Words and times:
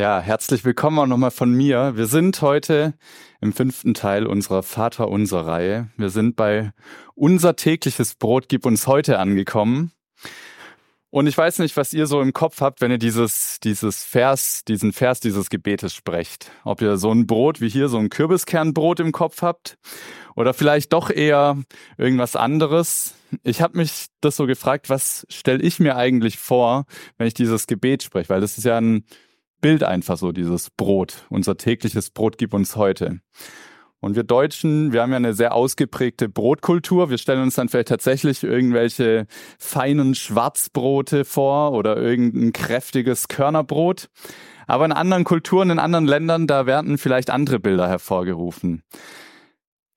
Ja, 0.00 0.18
herzlich 0.18 0.64
willkommen 0.64 0.98
auch 0.98 1.06
nochmal 1.06 1.30
von 1.30 1.52
mir. 1.52 1.94
Wir 1.94 2.06
sind 2.06 2.40
heute 2.40 2.94
im 3.42 3.52
fünften 3.52 3.92
Teil 3.92 4.26
unserer 4.26 4.62
Vater 4.62 5.08
unser 5.08 5.46
Reihe. 5.46 5.90
Wir 5.98 6.08
sind 6.08 6.36
bei 6.36 6.72
unser 7.14 7.54
tägliches 7.54 8.14
Brot 8.14 8.48
gib 8.48 8.64
uns 8.64 8.86
heute 8.86 9.18
angekommen. 9.18 9.92
Und 11.10 11.26
ich 11.26 11.36
weiß 11.36 11.58
nicht, 11.58 11.76
was 11.76 11.92
ihr 11.92 12.06
so 12.06 12.22
im 12.22 12.32
Kopf 12.32 12.62
habt, 12.62 12.80
wenn 12.80 12.90
ihr 12.90 12.96
dieses, 12.96 13.58
dieses 13.62 14.02
Vers, 14.02 14.62
diesen 14.66 14.94
Vers 14.94 15.20
dieses 15.20 15.50
Gebetes 15.50 15.92
sprecht. 15.92 16.50
Ob 16.64 16.80
ihr 16.80 16.96
so 16.96 17.12
ein 17.12 17.26
Brot 17.26 17.60
wie 17.60 17.68
hier, 17.68 17.90
so 17.90 17.98
ein 17.98 18.08
Kürbiskernbrot 18.08 19.00
im 19.00 19.12
Kopf 19.12 19.42
habt 19.42 19.76
oder 20.34 20.54
vielleicht 20.54 20.94
doch 20.94 21.10
eher 21.10 21.58
irgendwas 21.98 22.36
anderes. 22.36 23.16
Ich 23.42 23.60
habe 23.60 23.76
mich 23.76 24.06
das 24.22 24.36
so 24.36 24.46
gefragt, 24.46 24.88
was 24.88 25.26
stelle 25.28 25.62
ich 25.62 25.78
mir 25.78 25.96
eigentlich 25.96 26.38
vor, 26.38 26.86
wenn 27.18 27.26
ich 27.26 27.34
dieses 27.34 27.66
Gebet 27.66 28.02
spreche? 28.02 28.30
Weil 28.30 28.40
das 28.40 28.56
ist 28.56 28.64
ja 28.64 28.78
ein 28.78 29.04
Bild 29.60 29.82
einfach 29.82 30.16
so, 30.16 30.32
dieses 30.32 30.70
Brot. 30.70 31.26
Unser 31.28 31.56
tägliches 31.56 32.10
Brot 32.10 32.38
gib 32.38 32.54
uns 32.54 32.76
heute. 32.76 33.20
Und 34.00 34.16
wir 34.16 34.22
Deutschen, 34.22 34.92
wir 34.92 35.02
haben 35.02 35.10
ja 35.10 35.16
eine 35.16 35.34
sehr 35.34 35.54
ausgeprägte 35.54 36.30
Brotkultur. 36.30 37.10
Wir 37.10 37.18
stellen 37.18 37.42
uns 37.42 37.56
dann 37.56 37.68
vielleicht 37.68 37.88
tatsächlich 37.88 38.42
irgendwelche 38.42 39.26
feinen 39.58 40.14
Schwarzbrote 40.14 41.26
vor 41.26 41.72
oder 41.72 41.98
irgendein 41.98 42.52
kräftiges 42.52 43.28
Körnerbrot. 43.28 44.08
Aber 44.66 44.86
in 44.86 44.92
anderen 44.92 45.24
Kulturen, 45.24 45.68
in 45.68 45.78
anderen 45.78 46.06
Ländern, 46.06 46.46
da 46.46 46.64
werden 46.64 46.96
vielleicht 46.96 47.28
andere 47.28 47.60
Bilder 47.60 47.88
hervorgerufen. 47.88 48.82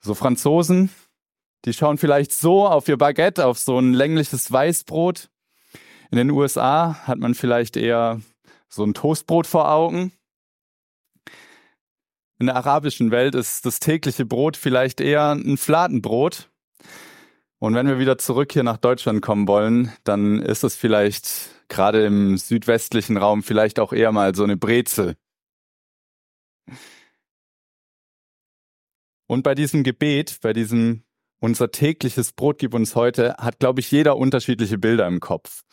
So 0.01 0.15
Franzosen, 0.15 0.89
die 1.63 1.73
schauen 1.73 1.97
vielleicht 1.97 2.33
so 2.33 2.67
auf 2.67 2.89
ihr 2.89 2.97
Baguette, 2.97 3.45
auf 3.45 3.57
so 3.57 3.79
ein 3.79 3.93
längliches 3.93 4.51
Weißbrot. 4.51 5.29
In 6.11 6.17
den 6.17 6.31
USA 6.31 6.95
hat 7.07 7.19
man 7.19 7.35
vielleicht 7.35 7.77
eher 7.77 8.19
so 8.73 8.83
ein 8.83 8.93
Toastbrot 8.93 9.45
vor 9.45 9.69
Augen. 9.69 10.11
In 12.39 12.47
der 12.47 12.55
arabischen 12.55 13.11
Welt 13.11 13.35
ist 13.35 13.65
das 13.65 13.79
tägliche 13.79 14.25
Brot 14.25 14.57
vielleicht 14.57 14.99
eher 14.99 15.31
ein 15.31 15.57
Fladenbrot. 15.57 16.49
Und 17.59 17.75
wenn 17.75 17.87
wir 17.87 17.99
wieder 17.99 18.17
zurück 18.17 18.51
hier 18.51 18.63
nach 18.63 18.77
Deutschland 18.77 19.21
kommen 19.21 19.47
wollen, 19.47 19.93
dann 20.03 20.41
ist 20.41 20.63
es 20.63 20.75
vielleicht 20.75 21.51
gerade 21.69 22.05
im 22.05 22.37
südwestlichen 22.37 23.15
Raum 23.15 23.43
vielleicht 23.43 23.79
auch 23.79 23.93
eher 23.93 24.11
mal 24.11 24.35
so 24.35 24.43
eine 24.43 24.57
Brezel. 24.57 25.15
Und 29.27 29.43
bei 29.43 29.55
diesem 29.55 29.83
Gebet, 29.83 30.39
bei 30.41 30.51
diesem 30.51 31.03
unser 31.39 31.71
tägliches 31.71 32.33
Brot 32.33 32.57
gib 32.57 32.73
uns 32.73 32.95
heute, 32.95 33.35
hat, 33.37 33.59
glaube 33.59 33.81
ich, 33.81 33.91
jeder 33.91 34.17
unterschiedliche 34.17 34.77
Bilder 34.77 35.07
im 35.07 35.19
Kopf. 35.19 35.63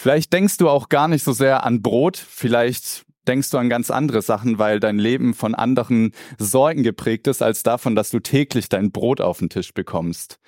Vielleicht 0.00 0.32
denkst 0.32 0.56
du 0.56 0.70
auch 0.70 0.88
gar 0.88 1.08
nicht 1.08 1.22
so 1.22 1.32
sehr 1.32 1.62
an 1.62 1.82
Brot, 1.82 2.16
vielleicht 2.16 3.04
denkst 3.28 3.50
du 3.50 3.58
an 3.58 3.68
ganz 3.68 3.90
andere 3.90 4.22
Sachen, 4.22 4.58
weil 4.58 4.80
dein 4.80 4.98
Leben 4.98 5.34
von 5.34 5.54
anderen 5.54 6.12
Sorgen 6.38 6.82
geprägt 6.82 7.26
ist, 7.26 7.42
als 7.42 7.62
davon, 7.64 7.94
dass 7.94 8.08
du 8.08 8.18
täglich 8.18 8.70
dein 8.70 8.92
Brot 8.92 9.20
auf 9.20 9.40
den 9.40 9.50
Tisch 9.50 9.74
bekommst. 9.74 10.40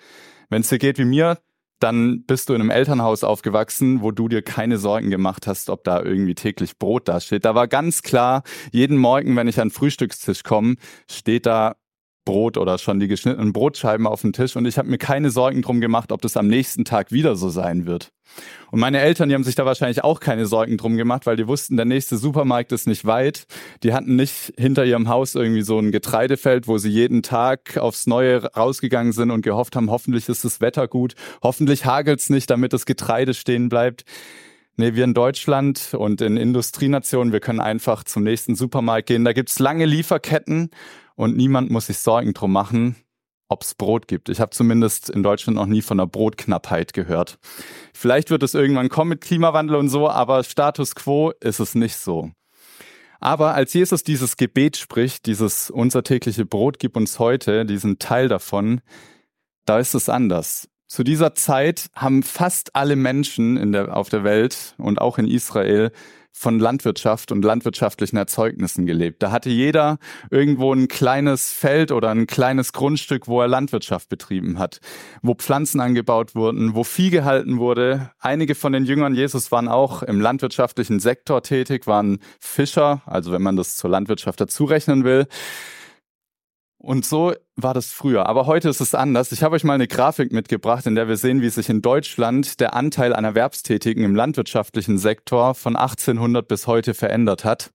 Wenn 0.49 0.63
es 0.63 0.71
dir 0.71 0.79
geht 0.79 0.97
wie 0.97 1.05
mir, 1.05 1.37
dann 1.81 2.25
bist 2.25 2.49
du 2.49 2.55
in 2.55 2.63
einem 2.63 2.71
Elternhaus 2.71 3.25
aufgewachsen, 3.25 4.01
wo 4.01 4.11
du 4.11 4.27
dir 4.27 4.41
keine 4.41 4.79
Sorgen 4.79 5.11
gemacht 5.11 5.47
hast, 5.47 5.69
ob 5.69 5.85
da 5.85 6.01
irgendwie 6.03 6.35
täglich 6.35 6.79
Brot 6.79 7.07
dasteht. 7.07 7.45
Da 7.45 7.55
war 7.55 7.69
ganz 7.69 8.01
klar, 8.01 8.45
jeden 8.71 8.97
Morgen, 8.97 9.37
wenn 9.37 9.49
ich 9.49 9.61
an 9.61 9.69
den 9.69 9.75
Frühstückstisch 9.75 10.45
komme, 10.45 10.77
steht 11.11 11.45
da 11.45 11.77
Brot 12.25 12.57
oder 12.57 12.79
schon 12.79 13.01
die 13.01 13.09
geschnittenen 13.09 13.53
Brotscheiben 13.53 14.07
auf 14.07 14.21
dem 14.21 14.33
Tisch 14.33 14.57
und 14.57 14.67
ich 14.67 14.79
habe 14.79 14.89
mir 14.89 14.99
keine 14.99 15.31
Sorgen 15.31 15.63
drum 15.63 15.81
gemacht, 15.81 16.13
ob 16.13 16.23
das 16.23 16.37
am 16.37 16.47
nächsten 16.47 16.85
Tag 16.85 17.13
wieder 17.13 17.37
so 17.37 17.49
sein 17.49 17.87
wird. 17.87 18.13
Und 18.71 18.81
meine 18.81 19.01
Eltern, 19.01 19.29
die 19.29 19.35
haben 19.35 19.45
sich 19.45 19.55
da 19.55 19.67
wahrscheinlich 19.67 20.05
auch 20.05 20.21
keine 20.21 20.47
Sorgen 20.47 20.79
drum 20.79 20.97
gemacht, 20.97 21.27
weil 21.27 21.37
die 21.37 21.47
wussten, 21.47 21.77
der 21.77 21.85
nächste 21.85 22.17
Supermarkt 22.17 22.73
ist 22.73 22.87
nicht 22.87 23.05
weit. 23.05 23.45
Die 23.83 23.93
hatten 23.93 24.17
nicht 24.17 24.55
hinter 24.59 24.85
ihrem 24.85 25.09
Haus 25.09 25.35
irgendwie 25.35 25.63
so 25.63 25.79
ein 25.79 25.93
Getreidefeld, 25.93 26.67
wo 26.69 26.79
sie 26.79 26.89
jeden 26.89 27.23
Tag 27.23 27.77
aufs 27.77 28.07
Neue 28.07 28.45
rausgegangen 28.55 29.13
sind 29.13 29.31
und 29.31 29.43
gehofft 29.43 29.77
haben, 29.77 29.91
hoffentlich 29.91 30.29
ist 30.29 30.45
das 30.45 30.61
Wetter 30.61 30.89
gut, 30.89 31.15
hoffentlich 31.43 31.85
hagelt's 31.85 32.31
nicht, 32.31 32.49
damit 32.49 32.73
das 32.73 32.87
Getreide 32.87 33.35
stehen 33.35 33.69
bleibt. 33.69 34.05
Nee, 34.77 34.95
wir 34.95 35.05
in 35.05 35.13
Deutschland 35.13 35.93
und 35.93 36.23
in 36.23 36.39
Industrienationen, 36.39 37.33
wir 37.33 37.41
können 37.41 37.61
einfach 37.61 38.05
zum 38.05 38.23
nächsten 38.23 38.55
Supermarkt 38.55 39.09
gehen. 39.09 39.25
Da 39.25 39.35
gibt's 39.35 39.59
lange 39.59 39.85
Lieferketten 39.85 40.71
und 41.15 41.37
niemand 41.37 41.71
muss 41.71 41.87
sich 41.87 41.99
Sorgen 41.99 42.35
drum 42.35 42.53
machen, 42.53 42.97
ob 43.49 43.63
es 43.63 43.75
Brot 43.75 44.09
gibt. 44.09 44.29
Ich 44.29 44.41
habe 44.41 44.51
zumindest 44.51 45.11
in 45.11 45.23
Deutschland 45.23 45.57
noch 45.57 45.67
nie 45.67 45.83
von 45.83 46.01
einer 46.01 46.07
Brotknappheit 46.07 46.93
gehört. 46.93 47.39
Vielleicht 47.93 48.31
wird 48.31 48.43
es 48.43 48.55
irgendwann 48.55 48.89
kommen 48.89 49.11
mit 49.11 49.21
Klimawandel 49.21 49.77
und 49.77 49.89
so, 49.89 50.09
aber 50.09 50.43
Status 50.43 50.95
quo 50.95 51.33
ist 51.41 51.61
es 51.61 51.75
nicht 51.75 51.97
so. 51.97 52.31
Aber 53.21 53.55
als 53.55 53.73
Jesus 53.73 54.03
dieses 54.03 54.37
Gebet 54.37 54.77
spricht, 54.77 55.27
dieses 55.27 55.71
unser 55.71 56.03
tägliche 56.03 56.45
Brot 56.45 56.81
gib 56.81 56.97
uns 56.97 57.21
heute, 57.21 57.65
diesen 57.65 58.01
Teil 58.01 58.27
davon, 58.27 58.81
da 59.65 59.79
ist 59.79 59.95
es 59.95 60.09
anders. 60.09 60.69
Zu 60.93 61.05
dieser 61.05 61.35
Zeit 61.35 61.89
haben 61.97 62.23
fast 62.23 62.77
alle 62.77 62.97
Menschen 62.97 63.57
in 63.57 63.73
der, 63.73 63.97
auf 63.97 64.11
der 64.11 64.25
Welt 64.25 64.75
und 64.77 65.01
auch 65.01 65.17
in 65.17 65.27
Israel 65.27 65.91
von 66.33 66.59
Landwirtschaft 66.59 67.33
und 67.33 67.43
landwirtschaftlichen 67.43 68.19
Erzeugnissen 68.19 68.85
gelebt. 68.85 69.23
Da 69.23 69.31
hatte 69.31 69.49
jeder 69.49 69.97
irgendwo 70.31 70.71
ein 70.71 70.89
kleines 70.89 71.51
Feld 71.51 71.93
oder 71.93 72.11
ein 72.11 72.27
kleines 72.27 72.75
Grundstück, 72.75 73.27
wo 73.27 73.41
er 73.41 73.49
Landwirtschaft 73.49 74.11
betrieben 74.11 74.59
hat, 74.59 74.81
wo 75.23 75.33
Pflanzen 75.33 75.81
angebaut 75.81 76.35
wurden, 76.35 76.75
wo 76.75 76.85
Vieh 76.85 77.09
gehalten 77.09 77.57
wurde. 77.57 78.11
Einige 78.21 78.55
von 78.55 78.75
den 78.75 78.85
Jüngern 78.85 79.15
Jesus 79.15 79.51
waren 79.51 79.69
auch 79.69 80.03
im 80.03 80.21
landwirtschaftlichen 80.21 81.01
Sektor 81.01 81.43
tätig, 81.43 81.87
waren 81.87 82.19
Fischer, 82.39 83.01
also 83.07 83.33
wenn 83.33 83.41
man 83.41 83.57
das 83.57 83.77
zur 83.77 83.89
Landwirtschaft 83.89 84.43
dazu 84.43 84.67
rechnen 84.67 85.05
will. 85.05 85.27
Und 86.83 87.07
so 87.07 87.33
war 87.55 87.75
das 87.75 87.93
früher. 87.93 88.27
Aber 88.27 88.47
heute 88.47 88.69
ist 88.69 88.81
es 88.81 88.93
anders. 88.93 89.31
Ich 89.31 89.45
habe 89.45 89.55
euch 89.55 89.63
mal 89.63 89.75
eine 89.75 89.87
Grafik 89.87 90.33
mitgebracht, 90.33 90.85
in 90.85 90.97
der 90.97 91.07
wir 91.07 91.17
sehen, 91.17 91.41
wie 91.41 91.49
sich 91.49 91.69
in 91.69 91.81
Deutschland 91.81 92.59
der 92.59 92.75
Anteil 92.75 93.15
an 93.15 93.25
Erwerbstätigen 93.25 94.03
im 94.03 94.17
landwirtschaftlichen 94.17 94.99
Sektor 94.99 95.55
von 95.55 95.77
1800 95.77 96.47
bis 96.49 96.67
heute 96.67 96.95
verändert 96.95 97.45
hat. 97.45 97.71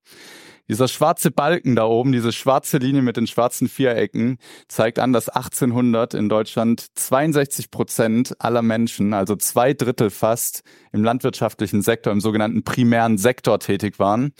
Dieser 0.70 0.90
schwarze 0.90 1.32
Balken 1.32 1.78
da 1.78 1.86
oben, 1.86 2.12
diese 2.12 2.34
schwarze 2.34 2.80
Linie 2.80 3.02
mit 3.02 3.16
den 3.16 3.28
schwarzen 3.28 3.70
Vierecken, 3.70 4.40
zeigt 4.68 5.00
an, 5.00 5.14
dass 5.14 5.30
1800 5.30 6.14
in 6.14 6.28
Deutschland 6.28 6.86
62 6.96 7.72
Prozent 7.72 8.36
aller 8.40 8.62
Menschen, 8.62 9.14
also 9.14 9.38
zwei 9.38 9.74
Drittel 9.74 10.10
fast, 10.10 10.64
im 10.92 11.06
landwirtschaftlichen 11.06 11.82
Sektor, 11.82 12.12
im 12.12 12.20
sogenannten 12.20 12.66
primären 12.66 13.18
Sektor 13.18 13.60
tätig 13.60 14.00
waren. 14.00 14.34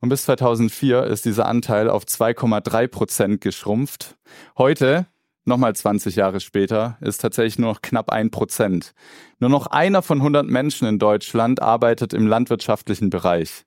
Und 0.00 0.10
bis 0.10 0.24
2004 0.24 1.04
ist 1.04 1.24
dieser 1.24 1.46
Anteil 1.46 1.90
auf 1.90 2.04
2,3 2.04 2.86
Prozent 2.86 3.40
geschrumpft. 3.40 4.16
Heute, 4.56 5.06
nochmal 5.44 5.74
20 5.74 6.14
Jahre 6.16 6.40
später, 6.40 6.98
ist 7.00 7.20
tatsächlich 7.20 7.58
nur 7.58 7.72
noch 7.72 7.82
knapp 7.82 8.10
ein 8.10 8.30
Prozent. 8.30 8.92
Nur 9.40 9.50
noch 9.50 9.66
einer 9.66 10.02
von 10.02 10.18
100 10.18 10.46
Menschen 10.46 10.86
in 10.86 10.98
Deutschland 10.98 11.60
arbeitet 11.60 12.12
im 12.12 12.26
landwirtschaftlichen 12.26 13.10
Bereich. 13.10 13.64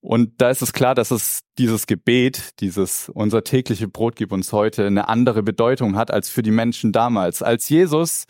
Und 0.00 0.40
da 0.40 0.50
ist 0.50 0.62
es 0.62 0.72
klar, 0.72 0.94
dass 0.94 1.10
es 1.10 1.40
dieses 1.58 1.88
Gebet, 1.88 2.60
dieses 2.60 3.08
unser 3.08 3.42
tägliche 3.42 3.88
Brot 3.88 4.14
gib 4.14 4.30
uns 4.30 4.52
heute, 4.52 4.86
eine 4.86 5.08
andere 5.08 5.42
Bedeutung 5.42 5.96
hat 5.96 6.12
als 6.12 6.28
für 6.28 6.42
die 6.42 6.52
Menschen 6.52 6.92
damals. 6.92 7.42
Als 7.42 7.68
Jesus 7.68 8.26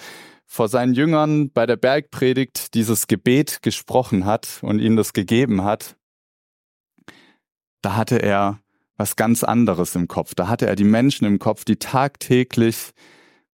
vor 0.47 0.69
seinen 0.69 0.95
Jüngern 0.95 1.51
bei 1.51 1.67
der 1.67 1.77
Bergpredigt 1.77 2.73
dieses 2.73 3.09
Gebet 3.09 3.61
gesprochen 3.61 4.25
hat 4.25 4.61
und 4.63 4.79
ihnen 4.79 4.97
das 4.97 5.13
gegeben 5.13 5.65
hat, 5.65 5.96
da 7.87 7.95
hatte 7.95 8.21
er 8.21 8.59
was 8.97 9.15
ganz 9.15 9.45
anderes 9.45 9.95
im 9.95 10.09
Kopf. 10.09 10.35
Da 10.35 10.49
hatte 10.49 10.67
er 10.67 10.75
die 10.75 10.83
Menschen 10.83 11.25
im 11.25 11.39
Kopf, 11.39 11.65
die 11.65 11.77
tagtäglich 11.77 12.91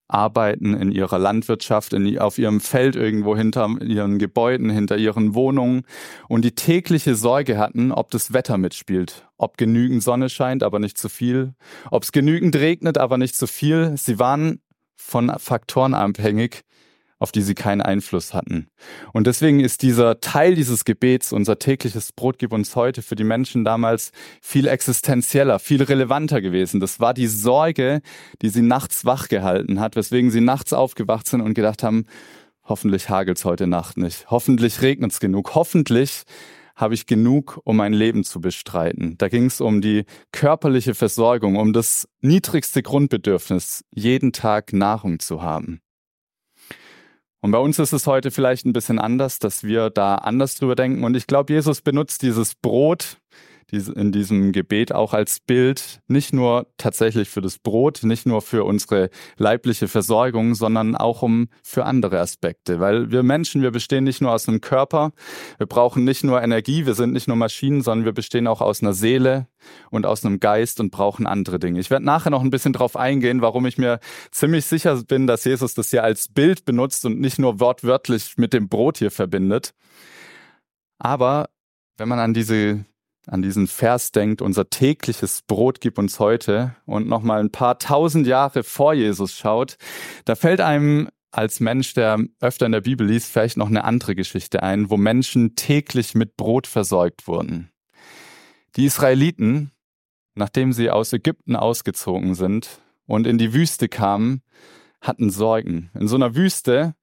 arbeiten 0.07 0.73
in 0.75 0.93
ihrer 0.93 1.19
Landwirtschaft, 1.19 1.95
in, 1.95 2.17
auf 2.17 2.39
ihrem 2.39 2.61
Feld 2.61 2.95
irgendwo 2.95 3.37
hinter 3.37 3.69
ihren 3.83 4.21
Gebäuden, 4.21 4.71
hinter 4.71 4.99
ihren 4.99 5.35
Wohnungen 5.35 5.83
und 6.29 6.45
die 6.45 6.55
tägliche 6.55 7.17
Sorge 7.17 7.59
hatten, 7.59 7.91
ob 7.91 8.13
das 8.13 8.33
Wetter 8.33 8.57
mitspielt, 8.57 9.27
ob 9.37 9.57
genügend 9.57 10.05
Sonne 10.05 10.29
scheint, 10.29 10.63
aber 10.63 10.79
nicht 10.79 10.97
zu 10.97 11.09
viel, 11.09 11.55
ob 11.91 12.05
es 12.05 12.13
genügend 12.13 12.55
regnet, 12.55 12.99
aber 12.99 13.19
nicht 13.19 13.35
zu 13.35 13.49
viel. 13.49 13.97
Sie 13.97 14.21
waren 14.21 14.61
von 14.95 15.33
Faktoren 15.39 15.95
abhängig, 15.95 16.63
auf 17.21 17.31
die 17.31 17.43
sie 17.43 17.55
keinen 17.55 17.83
Einfluss 17.83 18.35
hatten. 18.35 18.69
Und 19.13 19.27
deswegen 19.27 19.61
ist 19.61 19.83
dieser 19.83 20.21
Teil 20.21 20.55
dieses 20.55 20.85
Gebets, 20.85 21.33
unser 21.33 21.59
tägliches 21.59 22.13
Brot 22.13 22.39
gib 22.39 22.53
uns 22.53 22.75
heute, 22.75 23.03
für 23.03 23.15
die 23.15 23.25
Menschen 23.25 23.63
damals 23.65 24.11
viel 24.41 24.67
existenzieller, 24.67 25.59
viel 25.59 25.83
relevanter 25.83 26.41
gewesen. 26.41 26.81
Das 26.81 26.99
war 26.99 27.15
die 27.15 27.29
Sorge, 27.29 28.01
die 28.43 28.49
sie 28.49 28.63
nachts 28.63 29.05
wach 29.05 29.29
gehalten 29.29 29.79
hat, 29.79 29.95
weswegen 29.97 30.31
sie 30.31 30.41
nachts 30.41 30.73
aufgewacht 30.73 31.29
sind 31.29 31.43
und 31.43 31.55
gedacht 31.55 31.83
haben, 31.83 32.07
hoffentlich 32.65 33.11
hagelt's 33.11 33.45
heute 33.45 33.67
Nacht 33.67 33.99
nicht, 33.99 34.31
hoffentlich 34.31 34.81
regnet's 34.81 35.21
genug, 35.21 35.55
hoffentlich 35.55 36.23
habe 36.75 36.95
ich 36.95 37.05
genug, 37.05 37.61
um 37.65 37.77
mein 37.77 37.93
Leben 37.93 38.25
zu 38.25 38.41
bestreiten. 38.41 39.19
Da 39.19 39.29
ging 39.29 39.45
es 39.45 39.61
um 39.61 39.83
die 39.83 40.07
körperliche 40.33 40.95
Versorgung, 40.95 41.57
um 41.57 41.75
das 41.75 42.09
niedrigste 42.23 42.83
Grundbedürfnis, 42.83 43.85
jeden 43.91 44.33
Tag 44.33 44.73
Nahrung 44.73 45.19
zu 45.19 45.43
haben. 45.43 45.83
Und 47.41 47.53
bei 47.53 47.59
uns 47.59 47.79
ist 47.79 47.93
es 47.93 48.07
heute 48.07 48.31
vielleicht 48.31 48.67
ein 48.67 48.73
bisschen 48.73 48.99
anders, 48.99 49.39
dass 49.39 49.65
wir 49.65 49.91
da 49.91 50.17
anders 50.17 50.57
drüber 50.57 50.77
denken. 50.77 51.05
Und 51.05 51.17
ich 51.17 51.27
glaube, 51.27 51.53
Jesus 51.53 51.81
benutzt 51.81 52.23
dieses 52.23 52.55
Brot, 52.55 53.19
in 53.73 54.13
diesem 54.13 54.53
Gebet 54.53 54.93
auch 54.93 55.15
als 55.15 55.41
Bild, 55.41 56.01
nicht 56.09 56.33
nur 56.33 56.67
tatsächlich 56.77 57.29
für 57.29 57.41
das 57.41 57.59
Brot, 57.59 58.01
nicht 58.03 58.27
nur 58.27 58.43
für 58.43 58.65
unsere 58.65 59.11
leibliche 59.37 59.89
Versorgung, 59.89 60.55
sondern 60.55 60.97
auch 60.97 61.23
um 61.23 61.49
für 61.63 61.85
andere 61.85 62.21
Aspekte. 62.21 62.81
Weil 62.81 63.11
wir 63.11 63.23
Menschen, 63.23 63.63
wir 63.63 63.71
bestehen 63.71 64.05
nicht 64.05 64.21
nur 64.21 64.33
aus 64.33 64.49
einem 64.49 64.61
Körper, 64.61 65.13
wir 65.59 65.67
brauchen 65.67 66.05
nicht 66.05 66.25
nur 66.25 66.43
Energie, 66.43 66.87
wir 66.87 66.95
sind 66.95 67.13
nicht 67.13 67.29
nur 67.29 67.37
Maschinen, 67.37 67.83
sondern 67.83 68.05
wir 68.05 68.13
bestehen 68.13 68.47
auch 68.47 68.61
aus 68.61 68.83
einer 68.83 68.93
Seele 68.93 69.47
und 69.91 70.07
aus 70.07 70.25
einem 70.25 70.41
Geist 70.41 70.81
und 70.81 70.91
brauchen 70.91 71.27
andere 71.27 71.59
Dinge. 71.59 71.81
Ich 71.81 71.91
werde 71.91 72.05
nachher 72.05 72.31
noch 72.31 72.43
ein 72.43 72.51
bisschen 72.51 72.73
drauf 72.73 72.97
eingehen, 72.97 73.43
warum 73.43 73.67
ich 73.67 73.79
mir 73.79 74.01
ziemlich 74.31 74.67
sicher 74.67 75.03
bin, 75.05 75.27
dass 75.27 75.45
Jesus 75.45 75.75
das 75.75 75.91
hier 75.91 76.05
als 76.05 76.29
Bild 76.29 76.65
benutzt 76.65 77.05
und 77.05 77.21
nicht 77.21 77.39
nur 77.39 77.61
wortwörtlich 77.61 78.37
mit 78.37 78.53
dem 78.53 78.69
Brot 78.69 78.99
hier 78.99 79.11
verbindet. 79.11 79.73
Aber 80.99 81.49
wenn 81.97 82.09
man 82.09 82.19
an 82.19 82.35
diese 82.35 82.85
an 83.31 83.43
diesen 83.43 83.69
Vers 83.69 84.11
denkt, 84.11 84.43
unser 84.43 84.71
tägliches 84.71 85.43
Brot 85.43 85.81
gib 85.81 85.99
uns 85.99 86.19
heute 86.19 86.75
und 86.85 87.07
nochmal 87.07 87.41
ein 87.41 87.53
paar 87.53 87.79
tausend 87.79 88.27
Jahre 88.27 88.65
vor 88.65 88.93
Jesus 88.93 89.35
schaut, 89.35 89.77
da 90.25 90.35
fällt 90.35 90.61
einem 90.61 91.09
als 91.31 91.61
Mensch, 91.61 91.95
der 91.95 92.19
öfter 92.41 92.67
in 92.67 92.73
der 92.73 92.81
Bibel 92.81 93.07
liest, 93.07 93.31
vielleicht 93.31 93.57
noch 93.57 93.69
eine 93.69 93.85
andere 93.85 94.17
Geschichte 94.17 94.65
ein, 94.65 94.91
wo 94.91 94.97
Menschen 94.97 95.55
täglich 95.55 96.17
mit 96.17 96.37
Brot 96.37 96.67
versorgt 96.67 97.29
wurden. 97.29 97.71
Die 98.75 98.85
Israeliten, 98.85 99.71
nachdem 100.35 100.73
sie 100.73 100.91
aus 100.91 101.13
Ägypten 101.13 101.55
ausgezogen 101.55 102.35
sind 102.35 102.81
und 103.07 103.29
in 103.29 103.39
die 103.39 103.55
Wüste 103.55 103.89
kamen, 103.89 104.43
hatten 105.01 105.31
Sorgen. 105.31 105.91
In 105.99 106.09
so 106.09 106.17
einer 106.17 106.35
Wüste, 106.35 106.95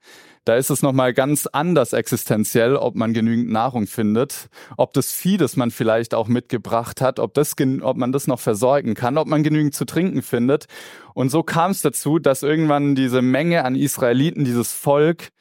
da 0.46 0.56
ist 0.56 0.70
es 0.70 0.82
nochmal 0.82 1.14
ganz 1.14 1.46
anders 1.46 1.92
existenziell, 1.92 2.78
ob 2.78 2.96
man 2.96 3.14
genügend 3.14 3.50
Nahrung 3.50 3.86
findet, 3.86 4.48
ob 4.78 4.94
das 4.94 5.12
Vieh, 5.12 5.36
das 5.36 5.58
man 5.58 5.72
vielleicht 5.72 6.14
auch 6.14 6.30
mitgebracht 6.30 7.02
hat, 7.02 7.20
ob, 7.20 7.34
das, 7.34 7.54
ob 7.82 7.98
man 7.98 8.12
das 8.14 8.28
noch 8.28 8.40
versorgen 8.40 8.94
kann, 8.94 9.18
ob 9.18 9.28
man 9.28 9.44
genügend 9.44 9.76
zu 9.76 9.84
trinken 9.84 10.22
findet. 10.22 10.68
Und 11.14 11.30
so 11.30 11.44
kam 11.44 11.72
es 11.72 11.82
dazu, 11.82 12.18
dass 12.18 12.44
irgendwann 12.44 12.96
diese 12.96 13.22
Menge 13.22 13.66
an 13.66 13.76
Israeliten, 13.76 14.46
dieses 14.46 14.72
Volk 14.72 15.32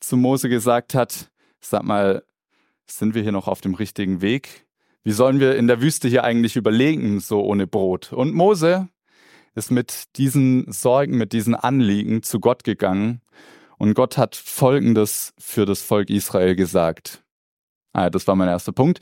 zu 0.00 0.16
Mose 0.16 0.48
gesagt 0.48 0.94
hat, 0.94 1.30
sag 1.60 1.84
mal, 1.84 2.24
sind 2.86 3.14
wir 3.14 3.22
hier 3.22 3.32
noch 3.32 3.46
auf 3.46 3.60
dem 3.60 3.74
richtigen 3.74 4.22
Weg? 4.22 4.66
Wie 5.04 5.12
sollen 5.12 5.40
wir 5.40 5.56
in 5.56 5.68
der 5.68 5.80
Wüste 5.80 6.08
hier 6.08 6.24
eigentlich 6.24 6.56
überlegen, 6.56 7.20
so 7.20 7.42
ohne 7.42 7.66
Brot? 7.66 8.12
Und 8.12 8.34
Mose 8.34 8.88
ist 9.58 9.70
mit 9.70 10.16
diesen 10.16 10.70
Sorgen, 10.72 11.18
mit 11.18 11.32
diesen 11.32 11.54
Anliegen 11.54 12.22
zu 12.22 12.40
Gott 12.40 12.64
gegangen 12.64 13.20
und 13.76 13.94
Gott 13.94 14.16
hat 14.16 14.36
Folgendes 14.36 15.34
für 15.38 15.66
das 15.66 15.82
Volk 15.82 16.08
Israel 16.10 16.56
gesagt. 16.56 17.22
Ah, 17.92 18.08
das 18.08 18.26
war 18.26 18.36
mein 18.36 18.48
erster 18.48 18.72
Punkt. 18.72 19.00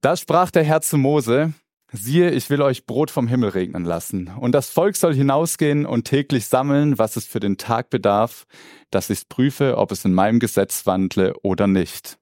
Da 0.00 0.16
sprach 0.16 0.50
der 0.50 0.64
Herr 0.64 0.80
zu 0.80 0.96
Mose, 0.96 1.52
siehe, 1.92 2.30
ich 2.30 2.50
will 2.50 2.62
euch 2.62 2.86
Brot 2.86 3.10
vom 3.10 3.28
Himmel 3.28 3.50
regnen 3.50 3.84
lassen. 3.84 4.28
Und 4.38 4.52
das 4.52 4.70
Volk 4.70 4.96
soll 4.96 5.14
hinausgehen 5.14 5.86
und 5.86 6.04
täglich 6.04 6.46
sammeln, 6.46 6.98
was 6.98 7.16
es 7.16 7.26
für 7.26 7.40
den 7.40 7.58
Tag 7.58 7.90
bedarf, 7.90 8.46
dass 8.90 9.10
ich 9.10 9.28
prüfe, 9.28 9.76
ob 9.76 9.92
es 9.92 10.04
in 10.04 10.14
meinem 10.14 10.38
Gesetz 10.38 10.86
wandle 10.86 11.34
oder 11.42 11.66
nicht. 11.66 12.18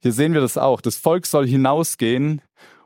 Hier 0.00 0.12
sehen 0.12 0.34
wir 0.34 0.40
das 0.40 0.58
auch. 0.58 0.80
Das 0.80 0.96
Volk 0.96 1.26
soll 1.26 1.46
hinausgehen 1.46 2.42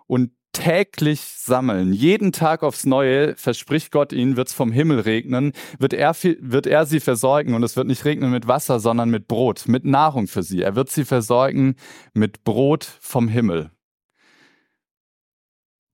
und 0.07 0.33
täglich 0.57 1.21
sammeln. 1.21 1.93
Jeden 1.93 2.33
Tag 2.33 2.63
aufs 2.63 2.87
Neue 2.87 3.37
verspricht 3.37 3.93
Gott 3.93 4.13
ihnen, 4.13 4.37
wird 4.37 4.49
es 4.49 4.55
vom 4.55 4.73
Himmel 4.73 5.01
regnen, 5.01 5.53
wird 5.79 5.93
er, 5.93 6.15
wird 6.41 6.67
er 6.67 6.87
sie 6.87 7.01
versorgen 7.01 7.55
und 7.55 7.63
es 7.63 7.77
wird 7.77 7.87
nicht 7.87 8.05
regnen 8.05 8.31
mit 8.31 8.49
Wasser, 8.49 8.81
sondern 8.81 9.11
mit 9.11 9.29
Brot, 9.29 9.69
mit 9.69 9.85
Nahrung 9.85 10.29
für 10.29 10.43
sie. 10.43 10.63
Er 10.63 10.75
wird 10.75 10.89
sie 10.89 11.05
versorgen 11.05 11.77
mit 12.15 12.43
Brot 12.45 12.85
vom 13.01 13.29
Himmel. 13.29 13.71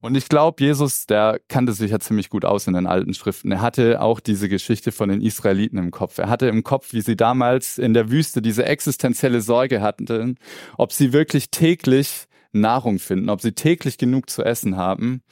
Und 0.00 0.17
ich 0.17 0.29
glaube, 0.29 0.62
Jesus, 0.62 1.06
der 1.06 1.41
kannte 1.49 1.73
sich 1.73 1.91
ja 1.93 2.00
ziemlich 2.00 2.29
gut 2.29 2.44
aus 2.44 2.67
in 2.67 2.75
den 2.75 2.87
alten 2.87 3.15
Schriften. 3.15 3.53
Er 3.53 3.61
hatte 3.61 4.00
auch 4.00 4.19
diese 4.19 4.49
Geschichte 4.49 4.91
von 4.91 5.08
den 5.08 5.20
Israeliten 5.20 5.79
im 5.79 5.93
Kopf. 5.93 6.19
Er 6.19 6.29
hatte 6.29 6.47
im 6.49 6.65
Kopf, 6.65 6.93
wie 6.93 7.03
sie 7.03 7.17
damals 7.17 7.79
in 7.79 7.94
der 7.94 8.11
Wüste 8.11 8.43
diese 8.43 8.65
existenzielle 8.65 9.41
Sorge 9.41 9.81
hatten, 9.81 10.38
ob 10.76 10.93
sie 10.93 11.12
wirklich 11.12 11.50
täglich 11.50 12.26
Nahrung 12.53 12.99
finden, 12.99 13.29
ob 13.29 13.41
sie 13.41 13.53
täglich 13.53 13.99
genug 13.99 14.31
zu 14.31 14.45
essen 14.45 14.77
haben. 14.77 15.23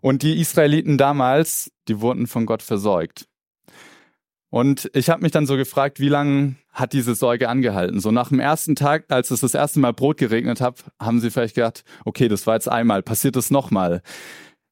Und 0.00 0.22
die 0.22 0.40
Israeliten 0.40 0.98
damals, 0.98 1.70
die 1.88 2.00
wurden 2.00 2.26
von 2.26 2.46
Gott 2.46 2.62
versorgt. 2.62 3.26
Und 4.50 4.90
ich 4.94 5.08
habe 5.10 5.22
mich 5.22 5.30
dann 5.30 5.46
so 5.46 5.56
gefragt, 5.56 6.00
wie 6.00 6.08
lange 6.08 6.56
hat 6.72 6.92
diese 6.92 7.14
Sorge 7.14 7.48
angehalten? 7.48 8.00
So 8.00 8.10
nach 8.10 8.30
dem 8.30 8.40
ersten 8.40 8.74
Tag, 8.74 9.04
als 9.08 9.30
es 9.30 9.40
das 9.40 9.54
erste 9.54 9.78
Mal 9.78 9.92
Brot 9.92 10.16
geregnet 10.16 10.60
hat, 10.60 10.84
haben 10.98 11.20
sie 11.20 11.30
vielleicht 11.30 11.54
gedacht, 11.54 11.84
okay, 12.04 12.26
das 12.26 12.46
war 12.46 12.54
jetzt 12.54 12.68
einmal, 12.68 13.02
passiert 13.02 13.36
es 13.36 13.50
nochmal. 13.50 14.02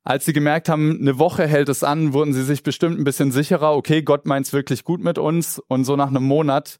Als 0.02 0.24
sie 0.24 0.32
gemerkt 0.32 0.68
haben, 0.68 0.98
eine 1.00 1.18
Woche 1.18 1.46
hält 1.46 1.68
es 1.68 1.84
an, 1.84 2.12
wurden 2.12 2.32
sie 2.32 2.42
sich 2.42 2.62
bestimmt 2.62 2.98
ein 2.98 3.04
bisschen 3.04 3.30
sicherer, 3.30 3.76
okay, 3.76 4.02
Gott 4.02 4.26
meint's 4.26 4.52
wirklich 4.52 4.82
gut 4.82 5.02
mit 5.02 5.18
uns. 5.18 5.60
Und 5.68 5.84
so 5.84 5.94
nach 5.96 6.08
einem 6.08 6.24
Monat 6.24 6.78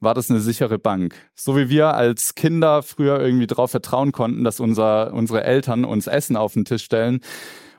war 0.00 0.14
das 0.14 0.30
eine 0.30 0.40
sichere 0.40 0.78
Bank. 0.78 1.14
So 1.34 1.56
wie 1.56 1.68
wir 1.68 1.94
als 1.94 2.34
Kinder 2.34 2.82
früher 2.82 3.20
irgendwie 3.20 3.46
darauf 3.46 3.70
vertrauen 3.70 4.12
konnten, 4.12 4.44
dass 4.44 4.60
unser, 4.60 5.12
unsere 5.12 5.44
Eltern 5.44 5.84
uns 5.84 6.06
Essen 6.06 6.36
auf 6.36 6.54
den 6.54 6.64
Tisch 6.64 6.84
stellen 6.84 7.20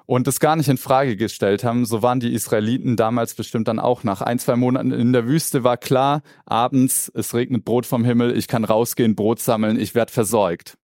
und 0.08 0.26
das 0.26 0.40
gar 0.40 0.56
nicht 0.56 0.70
in 0.70 0.78
Frage 0.78 1.18
gestellt 1.18 1.64
haben, 1.64 1.86
so 1.86 2.02
waren 2.02 2.20
die 2.20 2.34
Israeliten 2.34 2.96
damals 2.96 3.36
bestimmt 3.36 3.68
dann 3.68 3.80
auch. 3.80 4.04
Nach 4.04 4.22
ein, 4.22 4.40
zwei 4.40 4.56
Monaten 4.56 4.92
in 4.92 5.14
der 5.14 5.28
Wüste 5.28 5.64
war 5.64 5.78
klar, 5.78 6.22
abends, 6.46 7.12
es 7.14 7.34
regnet 7.34 7.66
Brot 7.66 7.86
vom 7.86 8.06
Himmel, 8.06 8.36
ich 8.36 8.48
kann 8.48 8.64
rausgehen, 8.64 9.16
Brot 9.16 9.40
sammeln, 9.40 9.80
ich 9.80 9.96
werde 9.96 10.12
versorgt. 10.12 10.78